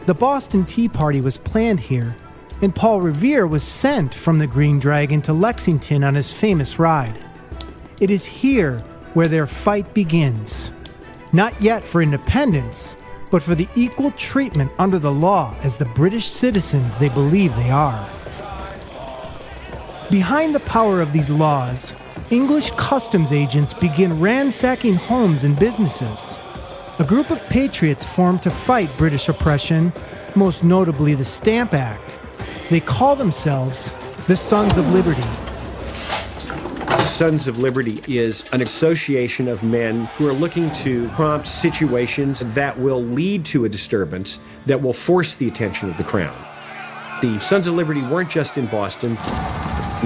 [0.04, 2.14] The Boston Tea Party was planned here,
[2.60, 7.24] and Paul Revere was sent from the Green Dragon to Lexington on his famous ride.
[8.00, 8.80] It is here
[9.14, 10.70] where their fight begins.
[11.32, 12.96] Not yet for independence,
[13.32, 17.70] but for the equal treatment under the law as the British citizens they believe they
[17.70, 18.08] are.
[20.10, 21.94] Behind the power of these laws,
[22.30, 26.38] English customs agents begin ransacking homes and businesses.
[26.98, 29.94] A group of patriots form to fight British oppression,
[30.36, 32.20] most notably the Stamp Act.
[32.68, 33.94] They call themselves
[34.26, 35.41] the Sons of Liberty.
[37.22, 42.76] Sons of Liberty is an association of men who are looking to prompt situations that
[42.76, 46.36] will lead to a disturbance that will force the attention of the crown.
[47.20, 49.16] The Sons of Liberty weren't just in Boston,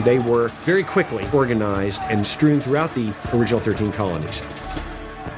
[0.05, 4.41] they were very quickly organized and strewn throughout the original 13 colonies.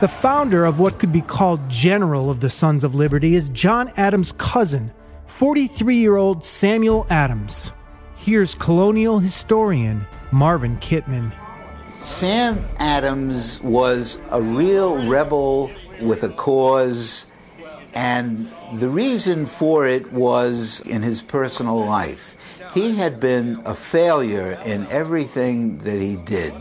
[0.00, 3.92] The founder of what could be called General of the Sons of Liberty is John
[3.96, 4.92] Adams' cousin,
[5.26, 7.70] 43 year old Samuel Adams.
[8.16, 11.32] Here's colonial historian Marvin Kitman.
[11.98, 15.68] Sam Adams was a real rebel
[16.00, 17.26] with a cause,
[17.92, 22.36] and the reason for it was in his personal life.
[22.72, 26.54] He had been a failure in everything that he did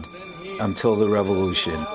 [0.59, 1.85] until the revolution.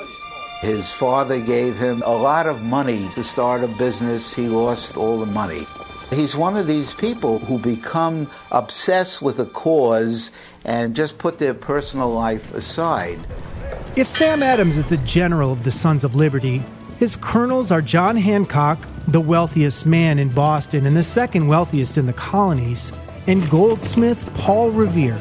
[0.60, 4.32] His father gave him a lot of money to start a business.
[4.32, 5.66] He lost all the money.
[6.12, 10.30] He's one of these people who become obsessed with a cause
[10.64, 13.18] and just put their personal life aside.
[13.96, 16.62] If Sam Adams is the general of the Sons of Liberty,
[16.98, 22.06] his colonels are John Hancock, the wealthiest man in Boston and the second wealthiest in
[22.06, 22.92] the colonies,
[23.26, 25.16] and goldsmith Paul Revere.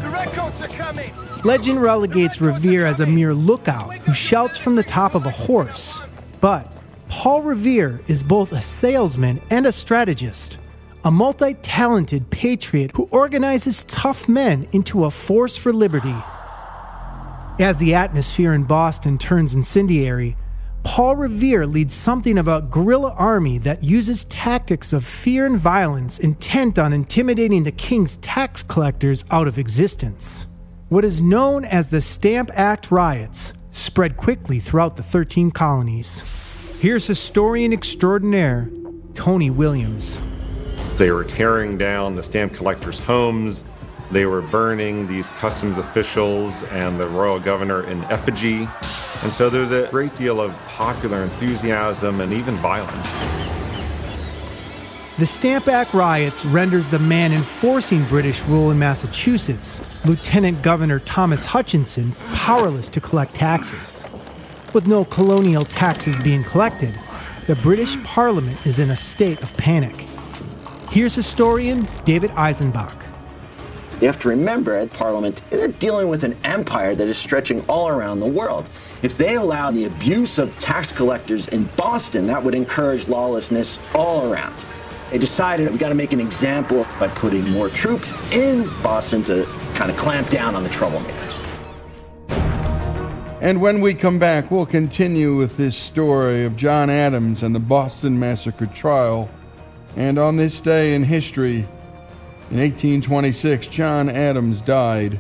[1.43, 6.01] Legend relegates Revere as a mere lookout who shouts from the top of a horse.
[6.39, 6.71] But
[7.09, 10.59] Paul Revere is both a salesman and a strategist,
[11.03, 16.15] a multi talented patriot who organizes tough men into a force for liberty.
[17.59, 20.37] As the atmosphere in Boston turns incendiary,
[20.83, 26.17] Paul Revere leads something of a guerrilla army that uses tactics of fear and violence
[26.17, 30.47] intent on intimidating the king's tax collectors out of existence.
[30.89, 36.23] What is known as the Stamp Act riots spread quickly throughout the 13 colonies.
[36.79, 38.69] Here's historian extraordinaire
[39.13, 40.17] Tony Williams.
[41.01, 43.65] They were tearing down the stamp collectors' homes.
[44.11, 48.69] They were burning these customs officials and the royal governor in effigy.
[49.23, 53.13] And so there was a great deal of popular enthusiasm and even violence.
[55.17, 61.47] The Stamp Act riots renders the man enforcing British rule in Massachusetts, Lieutenant Governor Thomas
[61.47, 64.03] Hutchinson, powerless to collect taxes.
[64.71, 66.93] With no colonial taxes being collected,
[67.47, 70.05] the British Parliament is in a state of panic.
[70.91, 73.05] Here's historian David Eisenbach.
[74.01, 77.87] You have to remember at Parliament, they're dealing with an empire that is stretching all
[77.87, 78.69] around the world.
[79.01, 84.29] If they allow the abuse of tax collectors in Boston, that would encourage lawlessness all
[84.29, 84.65] around.
[85.11, 89.47] They decided we got to make an example by putting more troops in Boston to
[89.75, 91.41] kind of clamp down on the troublemakers.
[93.39, 97.61] And when we come back, we'll continue with this story of John Adams and the
[97.61, 99.29] Boston Massacre trial.
[99.95, 101.67] And on this day in history,
[102.49, 105.19] in 1826, John Adams died.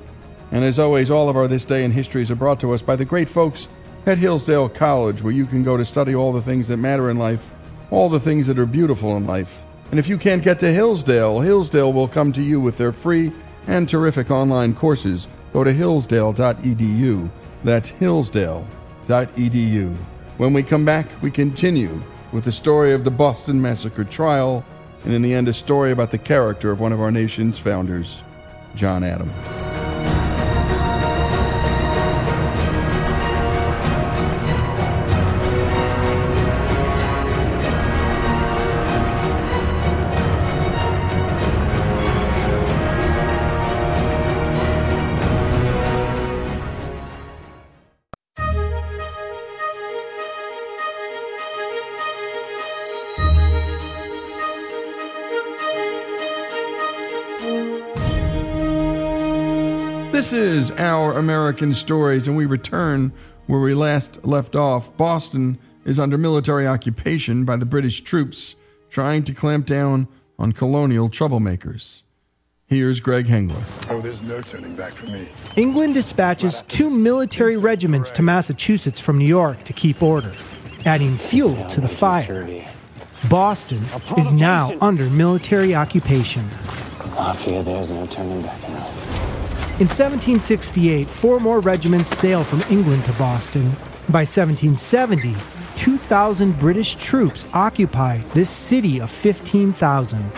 [0.51, 2.95] And as always, all of our This Day in Histories are brought to us by
[2.95, 3.67] the great folks
[4.05, 7.17] at Hillsdale College, where you can go to study all the things that matter in
[7.17, 7.53] life,
[7.89, 9.63] all the things that are beautiful in life.
[9.91, 13.31] And if you can't get to Hillsdale, Hillsdale will come to you with their free
[13.67, 15.27] and terrific online courses.
[15.53, 17.29] Go to hillsdale.edu.
[17.63, 18.65] That's hillsdale.edu.
[20.37, 22.01] When we come back, we continue
[22.31, 24.65] with the story of the Boston Massacre trial
[25.03, 28.21] and in the end, a story about the character of one of our nation's founders,
[28.75, 29.60] John Adams.
[60.61, 63.11] Is Our American Stories, and we return
[63.47, 64.95] where we last left off.
[64.95, 68.53] Boston is under military occupation by the British troops
[68.91, 70.07] trying to clamp down
[70.37, 72.03] on colonial troublemakers.
[72.67, 73.63] Here's Greg Hengler.
[73.89, 75.27] Oh, there's no turning back for me.
[75.55, 80.31] England dispatches two military regiments to Massachusetts from New York to keep order,
[80.85, 82.47] adding fuel to the fire.
[83.31, 83.83] Boston
[84.15, 86.47] is now under military occupation.
[87.15, 89.00] Lafayette, there's no turning back now.
[89.81, 93.71] In 1768, four more regiments sail from England to Boston.
[94.09, 95.35] By 1770,
[95.75, 100.31] 2,000 British troops occupy this city of 15,000.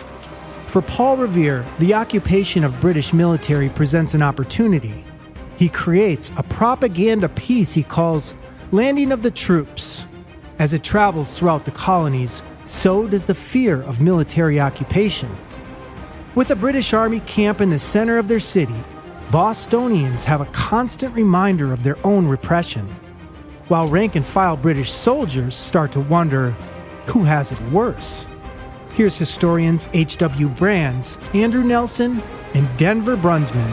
[0.65, 5.03] For Paul Revere, the occupation of British military presents an opportunity.
[5.57, 8.35] He creates a propaganda piece he calls
[8.71, 10.05] Landing of the Troops.
[10.57, 15.35] As it travels throughout the colonies, so does the fear of military occupation.
[16.33, 18.73] With a British Army camp in the center of their city,
[19.33, 22.85] Bostonians have a constant reminder of their own repression,
[23.67, 26.51] while rank and file British soldiers start to wonder
[27.07, 28.27] who has it worse.
[28.91, 30.49] Here's historians H.W.
[30.49, 32.21] Brands, Andrew Nelson,
[32.53, 33.67] and Denver Brunsman.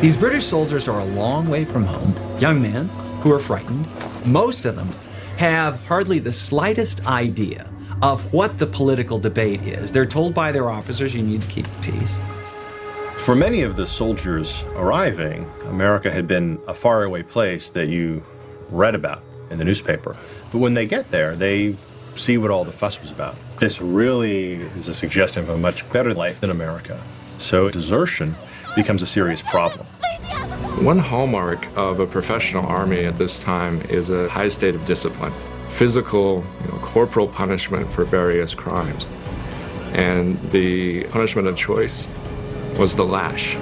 [0.00, 2.86] These British soldiers are a long way from home, young men
[3.20, 3.84] who are frightened.
[4.24, 4.90] Most of them
[5.38, 7.68] have hardly the slightest idea
[8.00, 9.90] of what the political debate is.
[9.90, 12.16] They're told by their officers, you need to keep the peace.
[13.24, 18.22] For many of the soldiers arriving, America had been a faraway place that you
[18.68, 20.14] read about in the newspaper.
[20.52, 21.74] But when they get there, they
[22.14, 23.34] see what all the fuss was about.
[23.58, 27.02] This really is a suggestion of a much better life than America.
[27.38, 28.34] So desertion
[28.76, 29.86] becomes a serious problem.
[30.84, 35.32] One hallmark of a professional army at this time is a high state of discipline,
[35.66, 39.06] physical, you know, corporal punishment for various crimes.
[39.94, 42.06] And the punishment of choice
[42.78, 43.56] was the lash.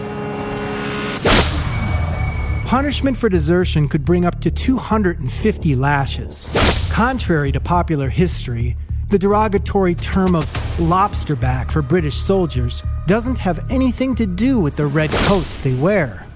[2.66, 6.48] Punishment for desertion could bring up to 250 lashes.
[6.90, 8.76] Contrary to popular history,
[9.10, 10.46] the derogatory term of
[10.78, 16.26] lobsterback for British soldiers doesn't have anything to do with the red coats they wear.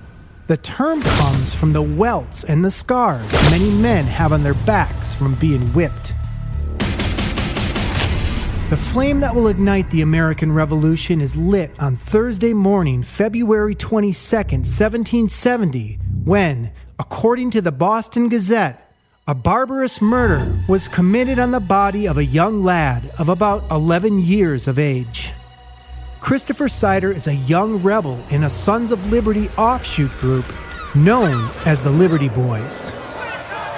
[0.46, 5.14] The term comes from the welts and the scars many men have on their backs
[5.14, 6.14] from being whipped.
[8.68, 14.10] The flame that will ignite the American Revolution is lit on Thursday morning, February 22,
[14.10, 18.92] 1770, when, according to the Boston Gazette,
[19.28, 24.18] a barbarous murder was committed on the body of a young lad of about 11
[24.22, 25.32] years of age.
[26.20, 30.44] Christopher Seider is a young rebel in a Sons of Liberty offshoot group
[30.92, 32.90] known as the Liberty Boys.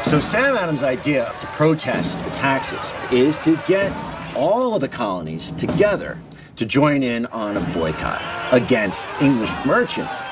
[0.02, 3.92] So, Sam Adams' idea to protest the taxes is to get
[4.38, 6.16] all of the colonies together
[6.54, 8.22] to join in on a boycott
[8.52, 10.22] against English merchants.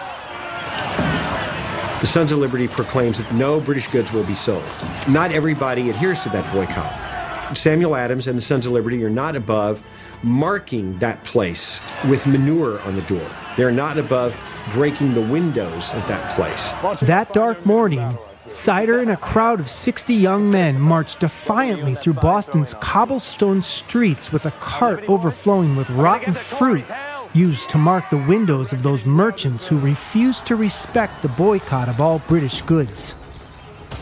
[2.00, 4.62] The Sons of Liberty proclaims that no British goods will be sold.
[5.08, 7.56] Not everybody adheres to that boycott.
[7.56, 9.82] Samuel Adams and the Sons of Liberty are not above
[10.22, 13.28] marking that place with manure on the door.
[13.56, 14.36] They're not above
[14.72, 16.72] breaking the windows of that place.
[17.00, 18.16] That dark morning,
[18.48, 24.46] Seider and a crowd of 60 young men marched defiantly through Boston's cobblestone streets with
[24.46, 26.84] a cart overflowing with rotten fruit
[27.32, 32.00] used to mark the windows of those merchants who refused to respect the boycott of
[32.00, 33.16] all British goods.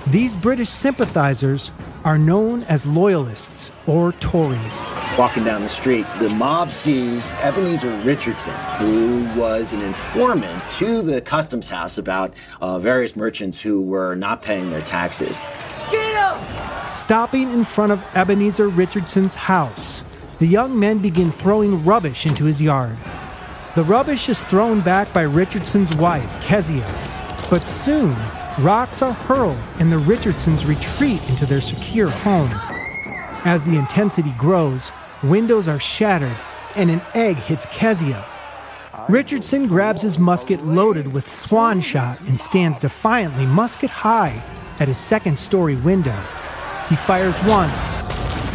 [0.06, 1.72] These British sympathizers
[2.04, 4.86] are known as Loyalists or Tories.
[5.18, 11.20] Walking down the street, the mob sees Ebenezer Richardson, who was an informant to the
[11.20, 15.40] customs house about uh, various merchants who were not paying their taxes.
[15.90, 16.88] Get him!
[16.88, 20.02] Stopping in front of Ebenezer Richardson's house,
[20.38, 22.96] the young men begin throwing rubbish into his yard.
[23.74, 26.86] The rubbish is thrown back by Richardson's wife, Kezia,
[27.50, 28.16] but soon
[28.60, 32.50] rocks are hurled and the Richardsons retreat into their secure home.
[33.44, 34.90] As the intensity grows,
[35.22, 36.34] windows are shattered
[36.76, 38.24] and an egg hits Kezia.
[39.06, 44.42] Richardson grabs his musket loaded with swan shot and stands defiantly musket high
[44.80, 46.18] at his second story window.
[46.88, 47.96] He fires once.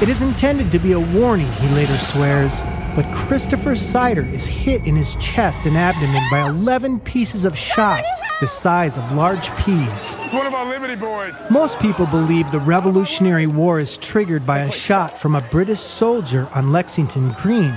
[0.02, 2.62] It is intended to be a warning, he later swears,
[2.96, 8.04] but Christopher Seider is hit in his chest and abdomen by 11 pieces of shot
[8.40, 10.16] the size of large peas.
[10.20, 11.36] It's one of our Liberty boys.
[11.50, 16.48] Most people believe the Revolutionary War is triggered by a shot from a British soldier
[16.54, 17.74] on Lexington Green.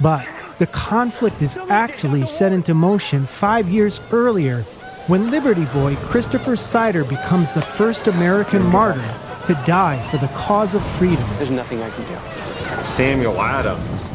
[0.00, 0.26] But
[0.58, 4.62] the conflict is actually set into motion five years earlier
[5.06, 9.14] when Liberty Boy Christopher Seider becomes the first American martyr
[9.46, 11.28] to die for the cause of freedom.
[11.36, 12.84] There's nothing I can do.
[12.84, 14.12] Samuel Adams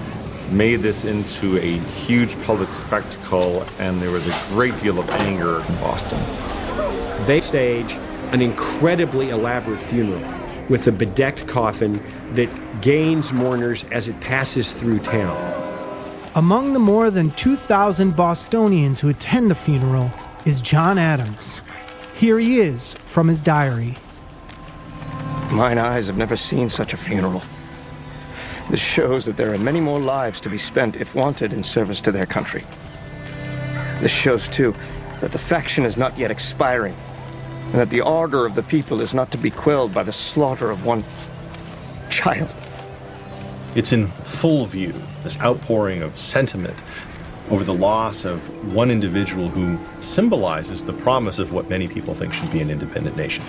[0.52, 5.62] made this into a huge public spectacle, and there was a great deal of anger
[5.62, 6.20] in Boston.
[7.26, 7.93] They stage
[8.32, 10.24] an incredibly elaborate funeral
[10.70, 12.50] with a bedecked coffin that
[12.82, 15.36] gains mourners as it passes through town.
[16.36, 20.12] Among the more than 2,000 Bostonians who attend the funeral
[20.46, 21.62] is John Adams.
[22.16, 23.96] Here he is from his diary.
[25.52, 27.41] Mine eyes have never seen such a funeral.
[28.70, 32.01] This shows that there are many more lives to be spent if wanted in service
[32.01, 32.63] to their country.
[34.01, 34.76] This shows, too,
[35.22, 36.95] that the faction is not yet expiring,
[37.68, 40.72] and that the ardor of the people is not to be quelled by the slaughter
[40.72, 41.03] of one
[42.09, 42.53] child.
[43.76, 44.93] It's in full view,
[45.24, 46.82] this outpouring of sentiment
[47.51, 52.34] over the loss of one individual who symbolizes the promise of what many people think
[52.34, 53.45] should be an independent nation.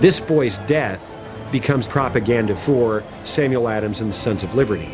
[0.00, 1.13] This boy's death
[1.54, 4.92] becomes propaganda for Samuel Adams and the Sons of Liberty.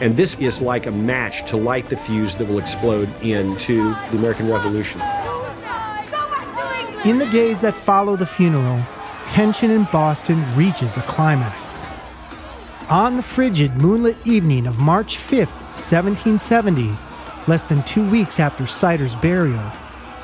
[0.00, 4.18] And this is like a match to light the fuse that will explode into the
[4.18, 5.00] American Revolution.
[7.04, 8.82] In the days that follow the funeral,
[9.26, 11.86] tension in Boston reaches a climax.
[12.90, 16.92] On the frigid, moonlit evening of March 5th, 1770,
[17.46, 19.70] less than two weeks after Seider's burial,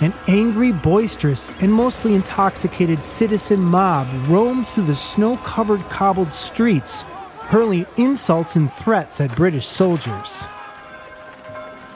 [0.01, 7.03] an angry, boisterous, and mostly intoxicated citizen mob roamed through the snow covered cobbled streets,
[7.42, 10.44] hurling insults and threats at British soldiers.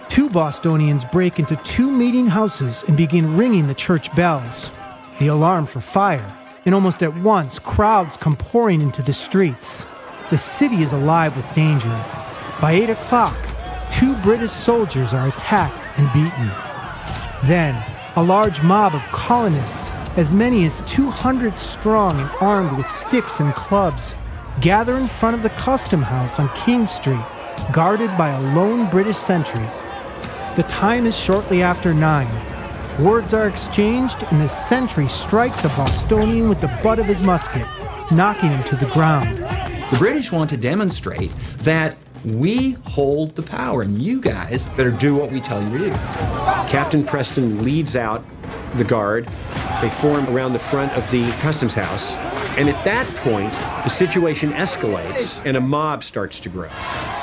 [0.08, 4.70] Two Bostonians break into two meeting houses and begin ringing the church bells,
[5.18, 6.36] the alarm for fire,
[6.66, 9.84] and almost at once, crowds come pouring into the streets.
[10.30, 12.04] The city is alive with danger.
[12.60, 13.36] By 8 o'clock,
[13.90, 16.50] two British soldiers are attacked and beaten.
[17.44, 17.74] Then,
[18.16, 23.52] a large mob of colonists, as many as 200 strong and armed with sticks and
[23.54, 24.14] clubs,
[24.60, 27.24] gather in front of the custom house on King Street,
[27.72, 29.66] guarded by a lone British sentry.
[30.54, 32.30] The time is shortly after nine.
[33.02, 37.66] Words are exchanged, and the sentry strikes a Bostonian with the butt of his musket,
[38.12, 39.40] knocking him to the ground.
[39.94, 45.14] The British want to demonstrate that we hold the power, and you guys better do
[45.14, 45.90] what we tell you to do.
[46.66, 48.24] Captain Preston leads out
[48.74, 49.28] the guard.
[49.80, 52.14] They form around the front of the customs house.
[52.58, 53.52] And at that point,
[53.84, 56.70] the situation escalates and a mob starts to grow.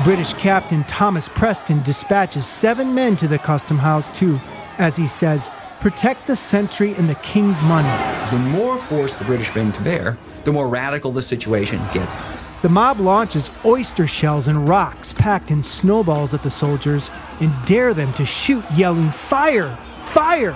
[0.06, 4.40] British Captain Thomas Preston dispatches seven men to the custom house to,
[4.78, 5.52] as he says,
[5.82, 7.90] protect the sentry and the king's money.
[8.32, 12.16] The more force the British bring to bear, the more radical the situation gets.
[12.62, 17.10] The mob launches oyster shells and rocks packed in snowballs at the soldiers
[17.40, 19.76] and dare them to shoot, yelling, Fire!
[19.98, 20.56] Fire!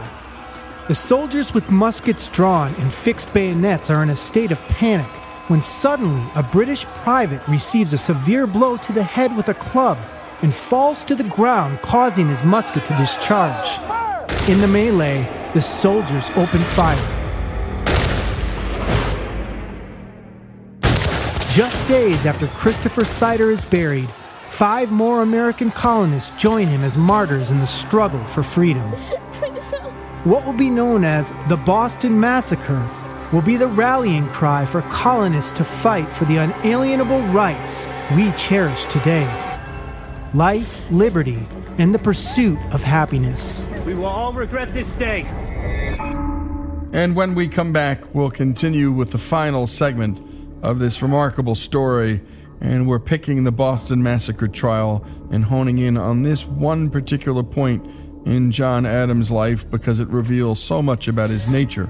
[0.87, 5.11] The soldiers with muskets drawn and fixed bayonets are in a state of panic
[5.47, 9.97] when suddenly a British private receives a severe blow to the head with a club
[10.43, 13.79] and falls to the ground, causing his musket to discharge.
[14.47, 17.24] In the melee, the soldiers open fire.
[21.55, 24.09] Just days after Christopher Seider is buried,
[24.43, 28.85] five more American colonists join him as martyrs in the struggle for freedom.
[30.25, 32.85] What will be known as the Boston Massacre
[33.31, 38.83] will be the rallying cry for colonists to fight for the unalienable rights we cherish
[38.87, 39.25] today
[40.33, 41.47] life, liberty,
[41.77, 43.63] and the pursuit of happiness.
[43.85, 45.21] We will all regret this day.
[46.91, 50.24] And when we come back, we'll continue with the final segment
[50.65, 52.21] of this remarkable story,
[52.59, 57.85] and we're picking the Boston Massacre trial and honing in on this one particular point
[58.25, 61.87] in John Adams' life because it reveals so much about his nature,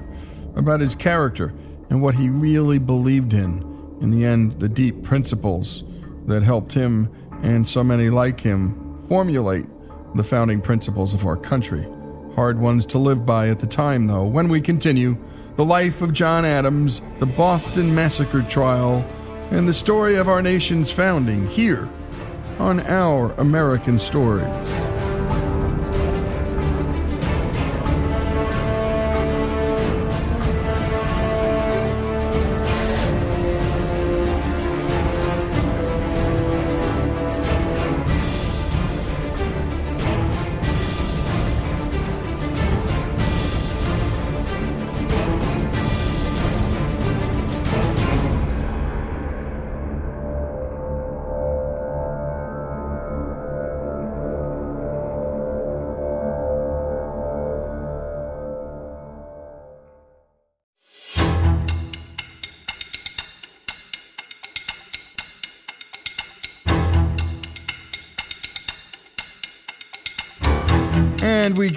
[0.57, 1.53] about his character,
[1.89, 3.64] and what he really believed in.
[4.02, 5.84] In the end, the deep principles
[6.26, 7.10] that helped him
[7.43, 9.68] and so many like him formulate
[10.15, 11.88] the founding principles of our country.
[12.35, 14.26] Hard ones to live by at the time, though.
[14.26, 15.18] When we continue,
[15.56, 19.06] the life of John Adams, the Boston Massacre trial,
[19.52, 21.88] and the story of our nation's founding here
[22.60, 24.85] on Our American Stories.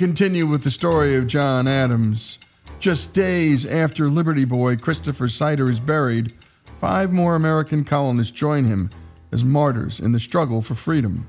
[0.08, 2.38] Continue with the story of John Adams.
[2.80, 6.32] Just days after Liberty Boy Christopher Seider is buried,
[6.80, 8.88] five more American colonists join him
[9.32, 11.28] as martyrs in the struggle for freedom.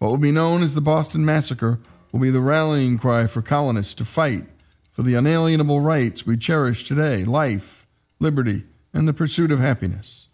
[0.00, 1.78] What will be known as the Boston Massacre
[2.10, 4.44] will be the rallying cry for colonists to fight
[4.90, 7.86] for the unalienable rights we cherish today life,
[8.18, 10.28] liberty, and the pursuit of happiness.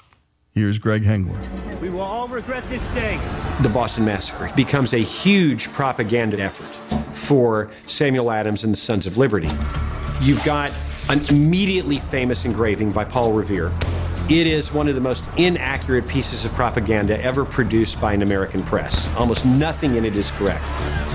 [0.53, 1.39] Here's Greg Hengler.
[1.79, 3.21] We will all regret this day.
[3.61, 9.19] The Boston Massacre becomes a huge propaganda effort for Samuel Adams and the Sons of
[9.19, 9.49] Liberty.
[10.21, 10.73] You've got
[11.11, 13.73] an immediately famous engraving by Paul Revere.
[14.29, 18.63] It is one of the most inaccurate pieces of propaganda ever produced by an American
[18.63, 19.09] press.
[19.17, 20.65] Almost nothing in it is correct.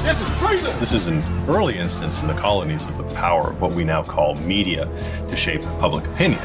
[0.03, 0.79] This is treason!
[0.79, 4.03] This is an early instance in the colonies of the power of what we now
[4.03, 4.85] call media
[5.29, 6.41] to shape public opinion.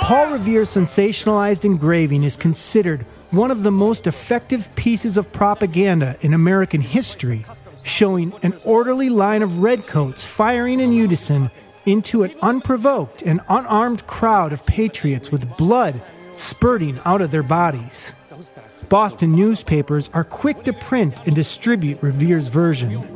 [0.00, 6.32] Paul Revere's sensationalized engraving is considered one of the most effective pieces of propaganda in
[6.32, 7.44] American history,
[7.86, 11.50] showing an orderly line of redcoats firing in unison
[11.86, 16.02] into an unprovoked and unarmed crowd of patriots with blood
[16.32, 18.12] spurting out of their bodies.
[18.88, 23.08] Boston newspapers are quick to print and distribute Revere's version.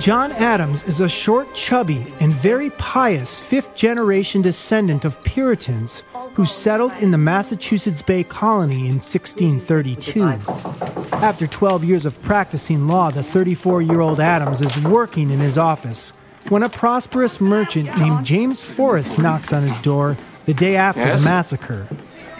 [0.00, 6.02] John Adams is a short, chubby, and very pious fifth generation descendant of Puritans
[6.34, 11.09] who settled in the Massachusetts Bay Colony in 1632.
[11.22, 15.58] After 12 years of practicing law, the 34 year old Adams is working in his
[15.58, 16.12] office
[16.48, 20.16] when a prosperous merchant named James Forrest knocks on his door
[20.46, 21.20] the day after Yes?
[21.20, 21.86] the massacre.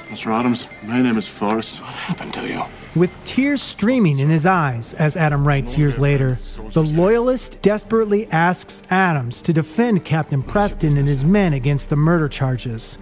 [0.09, 0.33] Mr.
[0.33, 1.81] Adams, my name is Forrest.
[1.81, 2.63] What happened to you?
[2.97, 6.39] With tears streaming in his eyes, as Adam writes years later,
[6.73, 12.29] the loyalist desperately asks Adams to defend Captain Preston and his men against the murder
[12.29, 12.97] charges.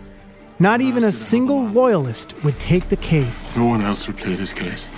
[0.59, 3.57] Not even a single loyalist would take the case.
[3.57, 4.89] No one else would plead his case.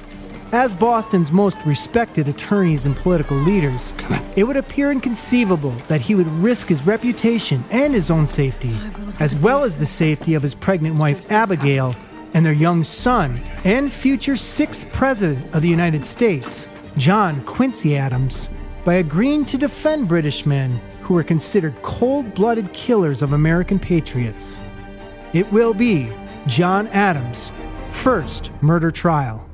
[0.52, 3.94] As Boston's most respected attorneys and political leaders,
[4.34, 8.76] it would appear inconceivable that he would risk his reputation and his own safety,
[9.20, 11.94] as well as the safety of his pregnant wife Abigail
[12.34, 16.66] and their young son and future sixth president of the United States,
[16.96, 18.48] John Quincy Adams,
[18.84, 24.58] by agreeing to defend British men who were considered cold blooded killers of American patriots.
[25.32, 26.12] It will be
[26.48, 27.52] John Adams'
[27.90, 29.49] first murder trial.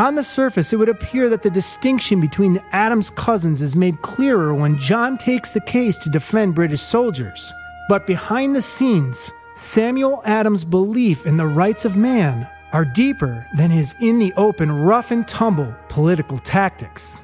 [0.00, 4.00] On the surface, it would appear that the distinction between the Adams cousins is made
[4.00, 7.52] clearer when John takes the case to defend British soldiers.
[7.86, 13.70] But behind the scenes, Samuel Adams' belief in the rights of man are deeper than
[13.70, 17.22] his in the open, rough and tumble political tactics.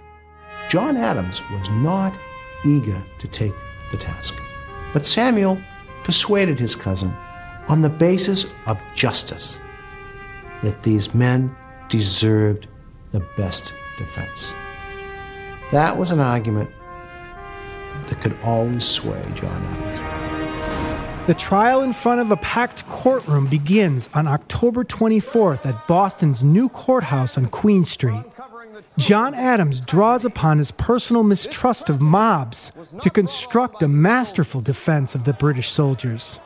[0.68, 2.14] John Adams was not
[2.62, 3.54] eager to take
[3.90, 4.34] the task.
[4.92, 5.58] But Samuel
[6.04, 7.16] persuaded his cousin
[7.68, 9.58] on the basis of justice
[10.62, 11.56] that these men
[11.88, 12.66] deserved
[13.12, 14.52] the best defense.
[15.72, 16.70] That was an argument
[18.06, 20.26] that could always sway John Adams.
[21.26, 26.68] The trial in front of a packed courtroom begins on October 24th at Boston's new
[26.68, 28.22] courthouse on Queen Street.
[28.96, 32.70] John Adams draws upon his personal mistrust of mobs
[33.02, 36.38] to construct a masterful defense of the British soldiers.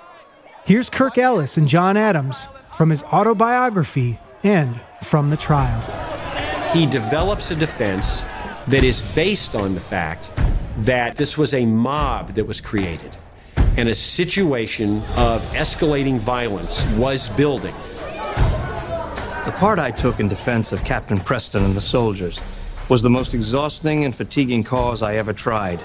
[0.65, 5.81] Here's Kirk Ellis and John Adams from his autobiography and from the trial.
[6.73, 8.23] He develops a defense
[8.69, 10.31] that is based on the fact
[10.79, 13.17] that this was a mob that was created
[13.77, 17.75] and a situation of escalating violence was building.
[19.45, 22.41] The part I took in defense of Captain Preston and the soldiers
[22.89, 25.81] was the most exhausting and fatiguing cause I ever tried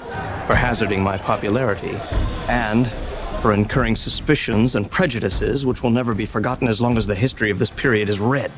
[0.46, 1.96] for hazarding my popularity
[2.48, 2.90] and
[3.40, 7.50] for incurring suspicions and prejudices which will never be forgotten as long as the history
[7.50, 8.50] of this period is read.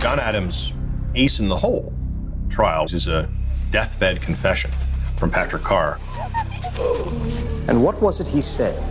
[0.00, 0.74] John Adams'
[1.14, 1.92] ace in the hole
[2.48, 3.28] trial is a
[3.70, 4.70] deathbed confession
[5.16, 5.98] from Patrick Carr.
[7.68, 8.82] And what was it he said?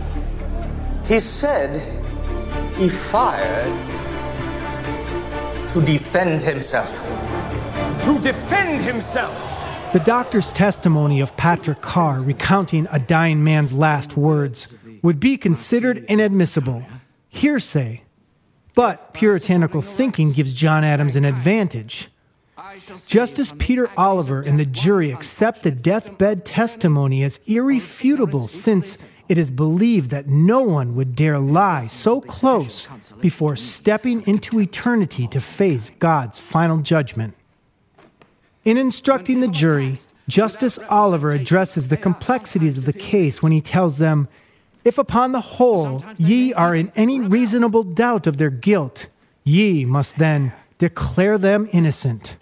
[1.04, 1.76] He said
[2.76, 3.70] he fired
[5.68, 6.90] to defend himself.
[8.04, 9.49] To defend himself!
[9.92, 14.68] The doctor's testimony of Patrick Carr recounting a dying man's last words
[15.02, 16.84] would be considered inadmissible,
[17.28, 18.04] hearsay.
[18.76, 22.08] But puritanical thinking gives John Adams an advantage.
[23.08, 28.96] Justice Peter Oliver and the jury accept the deathbed testimony as irrefutable since
[29.28, 32.86] it is believed that no one would dare lie so close
[33.20, 37.34] before stepping into eternity to face God's final judgment.
[38.62, 43.96] In instructing the jury, Justice Oliver addresses the complexities of the case when he tells
[43.96, 44.28] them,
[44.84, 49.06] If upon the whole ye are in any reasonable doubt of their guilt,
[49.44, 52.36] ye must then declare them innocent.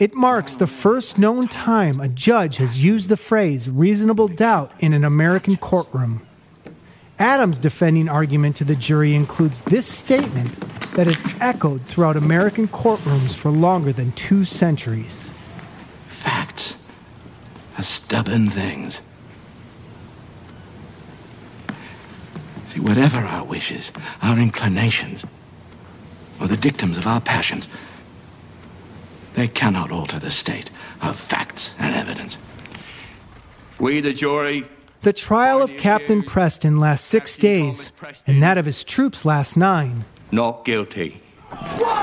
[0.00, 4.92] It marks the first known time a judge has used the phrase reasonable doubt in
[4.92, 6.26] an American courtroom.
[7.20, 10.58] Adams' defending argument to the jury includes this statement
[10.96, 15.30] that has echoed throughout American courtrooms for longer than two centuries.
[16.22, 16.76] Facts
[17.76, 19.02] are stubborn things.
[22.68, 23.92] See, whatever our wishes,
[24.22, 25.24] our inclinations,
[26.40, 27.68] or the dictums of our passions,
[29.34, 30.70] they cannot alter the state
[31.00, 32.38] of facts and evidence.
[33.78, 34.66] We, the jury,
[35.02, 37.90] The trial of Captain Preston lasts six days,
[38.26, 40.04] and that of his troops lasts nine.
[40.30, 41.21] not guilty.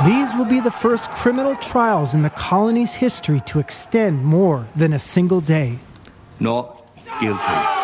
[0.05, 4.93] These will be the first criminal trials in the colony's history to extend more than
[4.93, 5.79] a single day.
[6.39, 6.85] Not
[7.19, 7.79] guilty.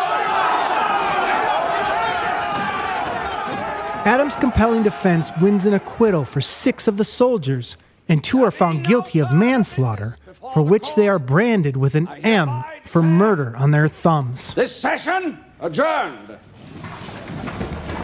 [4.06, 7.76] Adams' compelling defense wins an acquittal for six of the soldiers,
[8.08, 10.16] and two are found guilty of manslaughter,
[10.54, 14.54] for which they are branded with an M for murder on their thumbs.
[14.54, 16.38] This session adjourned.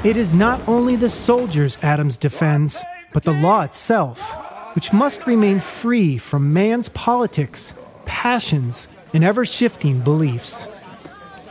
[0.05, 2.82] It is not only the soldiers Adams defends,
[3.12, 4.20] but the law itself,
[4.74, 7.74] which must remain free from man's politics,
[8.05, 10.66] passions, and ever shifting beliefs.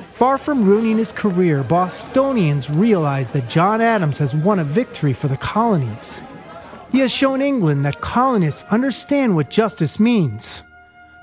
[0.09, 5.27] Far from ruining his career, Bostonians realize that John Adams has won a victory for
[5.27, 6.21] the colonies.
[6.91, 10.61] He has shown England that colonists understand what justice means.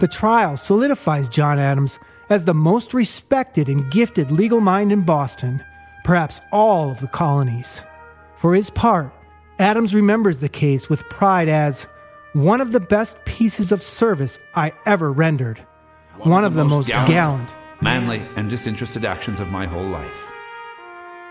[0.00, 1.98] The trial solidifies John Adams
[2.30, 5.62] as the most respected and gifted legal mind in Boston,
[6.04, 7.82] perhaps all of the colonies.
[8.36, 9.12] For his part,
[9.58, 11.88] Adams remembers the case with pride as
[12.32, 15.58] one of the best pieces of service I ever rendered,
[16.18, 20.26] one, of the, most gallant manly, and disinterested actions of my whole life,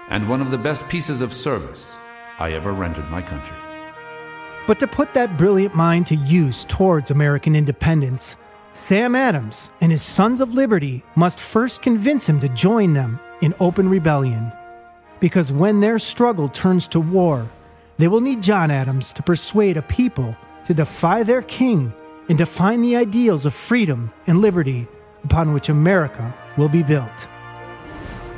[0.09, 1.89] and one of the best pieces of service
[2.37, 3.55] I ever rendered my country.
[4.65, 8.35] But to put that brilliant mind to use towards American independence,
[8.73, 13.53] Sam Adams and his Sons of Liberty must first convince him to join them in
[13.61, 14.51] open rebellion.
[15.21, 17.49] Because when their struggle turns to war,
[17.97, 21.93] they will need John Adams to persuade a people to defy their king
[22.29, 24.87] and define the ideals of freedom and liberty
[25.23, 27.27] upon which America will be built.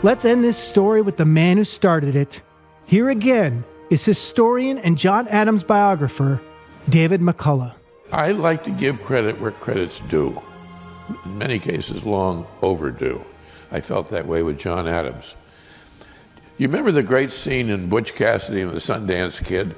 [0.02, 2.41] Let's end this story with the man who started it.
[2.86, 6.41] Here again is historian and John Adams biographer,
[6.88, 7.73] David McCullough.
[8.11, 10.41] I like to give credit where credit's due.
[11.26, 13.23] In many cases, long overdue.
[13.72, 15.36] I felt that way with John Adams.
[16.60, 19.77] You remember the great scene in Butch Cassidy and the Sundance Kid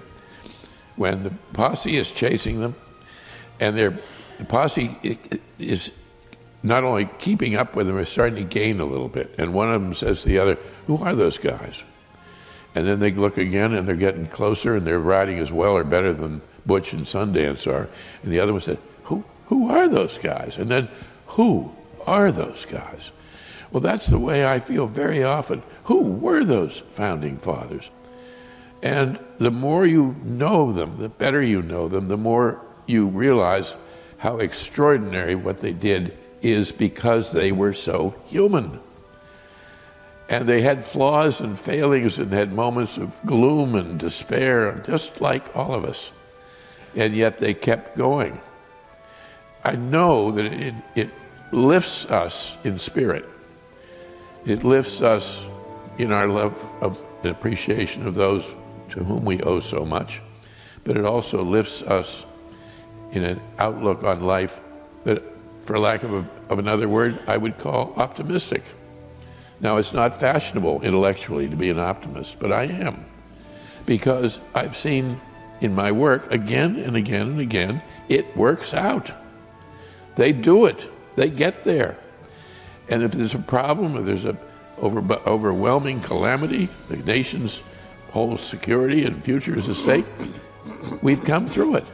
[0.96, 2.74] when the posse is chasing them,
[3.60, 3.94] and they're,
[4.40, 5.20] the posse
[5.60, 5.92] is
[6.64, 9.32] not only keeping up with them, is starting to gain a little bit.
[9.38, 11.84] And one of them says to the other, "Who are those guys?"
[12.74, 15.84] And then they look again, and they're getting closer, and they're riding as well or
[15.84, 17.90] better than Butch and Sundance are.
[18.24, 20.90] And the other one said, "Who who are those guys?" And then,
[21.28, 21.74] "Who
[22.08, 23.12] are those guys?"
[23.72, 25.62] Well, that's the way I feel very often.
[25.86, 27.90] Who were those founding fathers?
[28.84, 33.76] And the more you know them, the better you know them, the more you realize
[34.18, 38.80] how extraordinary what they did is because they were so human.
[40.30, 45.56] And they had flaws and failings and had moments of gloom and despair, just like
[45.56, 46.12] all of us.
[46.96, 48.40] And yet they kept going.
[49.64, 51.10] I know that it, it
[51.52, 53.28] lifts us in spirit.
[54.46, 55.46] It lifts us
[56.02, 58.56] in our love of and appreciation of those
[58.90, 60.22] to whom we owe so much,
[60.84, 62.26] but it also lifts us
[63.12, 64.60] in an outlook on life
[65.04, 65.22] that,
[65.64, 68.64] for lack of, a, of another word, I would call optimistic.
[69.60, 73.06] Now, it's not fashionable intellectually to be an optimist, but I am,
[73.86, 75.22] because I've seen
[75.60, 79.12] in my work again and again and again, it works out.
[80.16, 81.98] They do it, they get there.
[82.90, 84.40] And if there's a problem, if there's an
[84.82, 87.64] over, overwhelming calamity, the nation's
[88.12, 90.06] whole security and future is at stake,
[91.02, 91.86] we've come through it.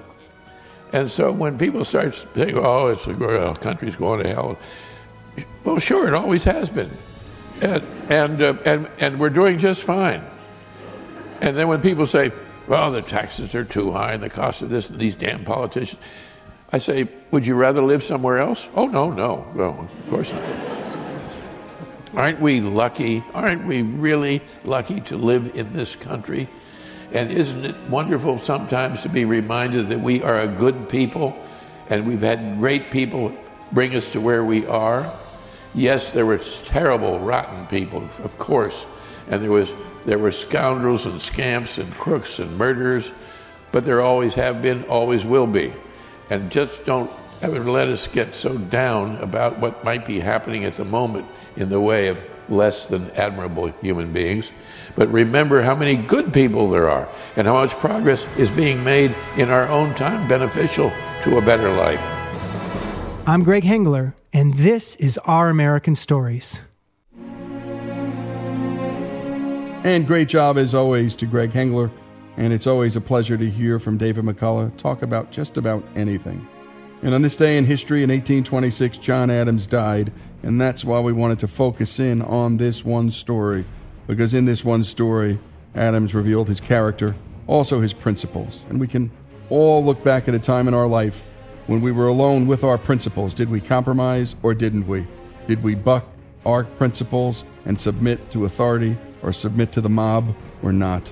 [0.93, 4.57] And so when people start saying, oh, it's well, country's going to hell,
[5.63, 6.89] well, sure, it always has been.
[7.61, 10.23] And, and, uh, and, and we're doing just fine.
[11.41, 12.31] And then when people say,
[12.67, 16.01] well, the taxes are too high and the cost of this and these damn politicians,
[16.71, 18.67] I say, would you rather live somewhere else?
[18.75, 19.45] Oh, no, no.
[19.55, 20.76] Well, of course not.
[22.17, 23.23] Aren't we lucky?
[23.35, 26.49] Aren't we really lucky to live in this country?
[27.11, 31.37] And isn't it wonderful sometimes to be reminded that we are a good people
[31.91, 33.37] and we've had great people
[33.71, 35.13] bring us to where we are?
[35.75, 38.87] Yes, there were terrible, rotten people, of course,
[39.29, 39.71] and there was
[40.07, 43.11] there were scoundrels and scamps and crooks and murderers,
[43.71, 45.71] but there always have been, always will be.
[46.31, 47.11] And just don't
[47.41, 51.27] haven't let us get so down about what might be happening at the moment
[51.57, 54.51] in the way of less than admirable human beings.
[54.95, 59.13] But remember how many good people there are and how much progress is being made
[59.35, 60.91] in our own time beneficial
[61.23, 62.01] to a better life.
[63.27, 66.61] I'm Greg Hengler, and this is Our American Stories.
[69.83, 71.91] And great job, as always, to Greg Hengler.
[72.37, 76.47] And it's always a pleasure to hear from David McCullough talk about just about anything.
[77.03, 80.11] And on this day in history in 1826, John Adams died,
[80.41, 83.65] and that's why we wanted to focus in on this one story.
[84.07, 85.37] Because in this one story,
[85.75, 87.15] Adams revealed his character,
[87.45, 88.63] also his principles.
[88.69, 89.11] And we can
[89.49, 91.29] all look back at a time in our life
[91.67, 93.33] when we were alone with our principles.
[93.33, 95.05] Did we compromise or didn't we?
[95.47, 96.05] Did we buck
[96.45, 101.03] our principles and submit to authority or submit to the mob or not?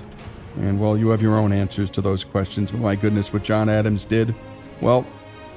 [0.56, 2.72] And well, you have your own answers to those questions.
[2.72, 4.34] But my goodness, what John Adams did,
[4.80, 5.06] well,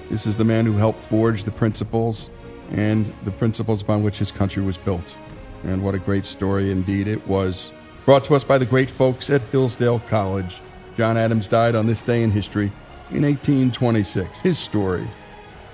[0.10, 2.30] this is the man who helped forge the principles
[2.72, 5.18] and the principles upon which his country was built.
[5.64, 7.72] And what a great story indeed it was.
[8.06, 10.61] Brought to us by the great folks at Hillsdale College.
[10.98, 12.72] John Adams died on this day in history
[13.11, 14.40] in 1826.
[14.40, 15.07] His story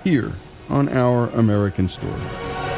[0.04, 0.34] here
[0.70, 2.75] on Our American Story.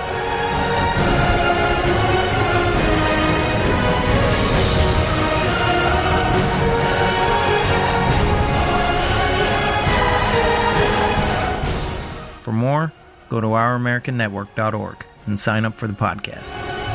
[12.47, 12.93] For more,
[13.27, 16.86] go to ouramericannetwork.org and sign up for the podcast.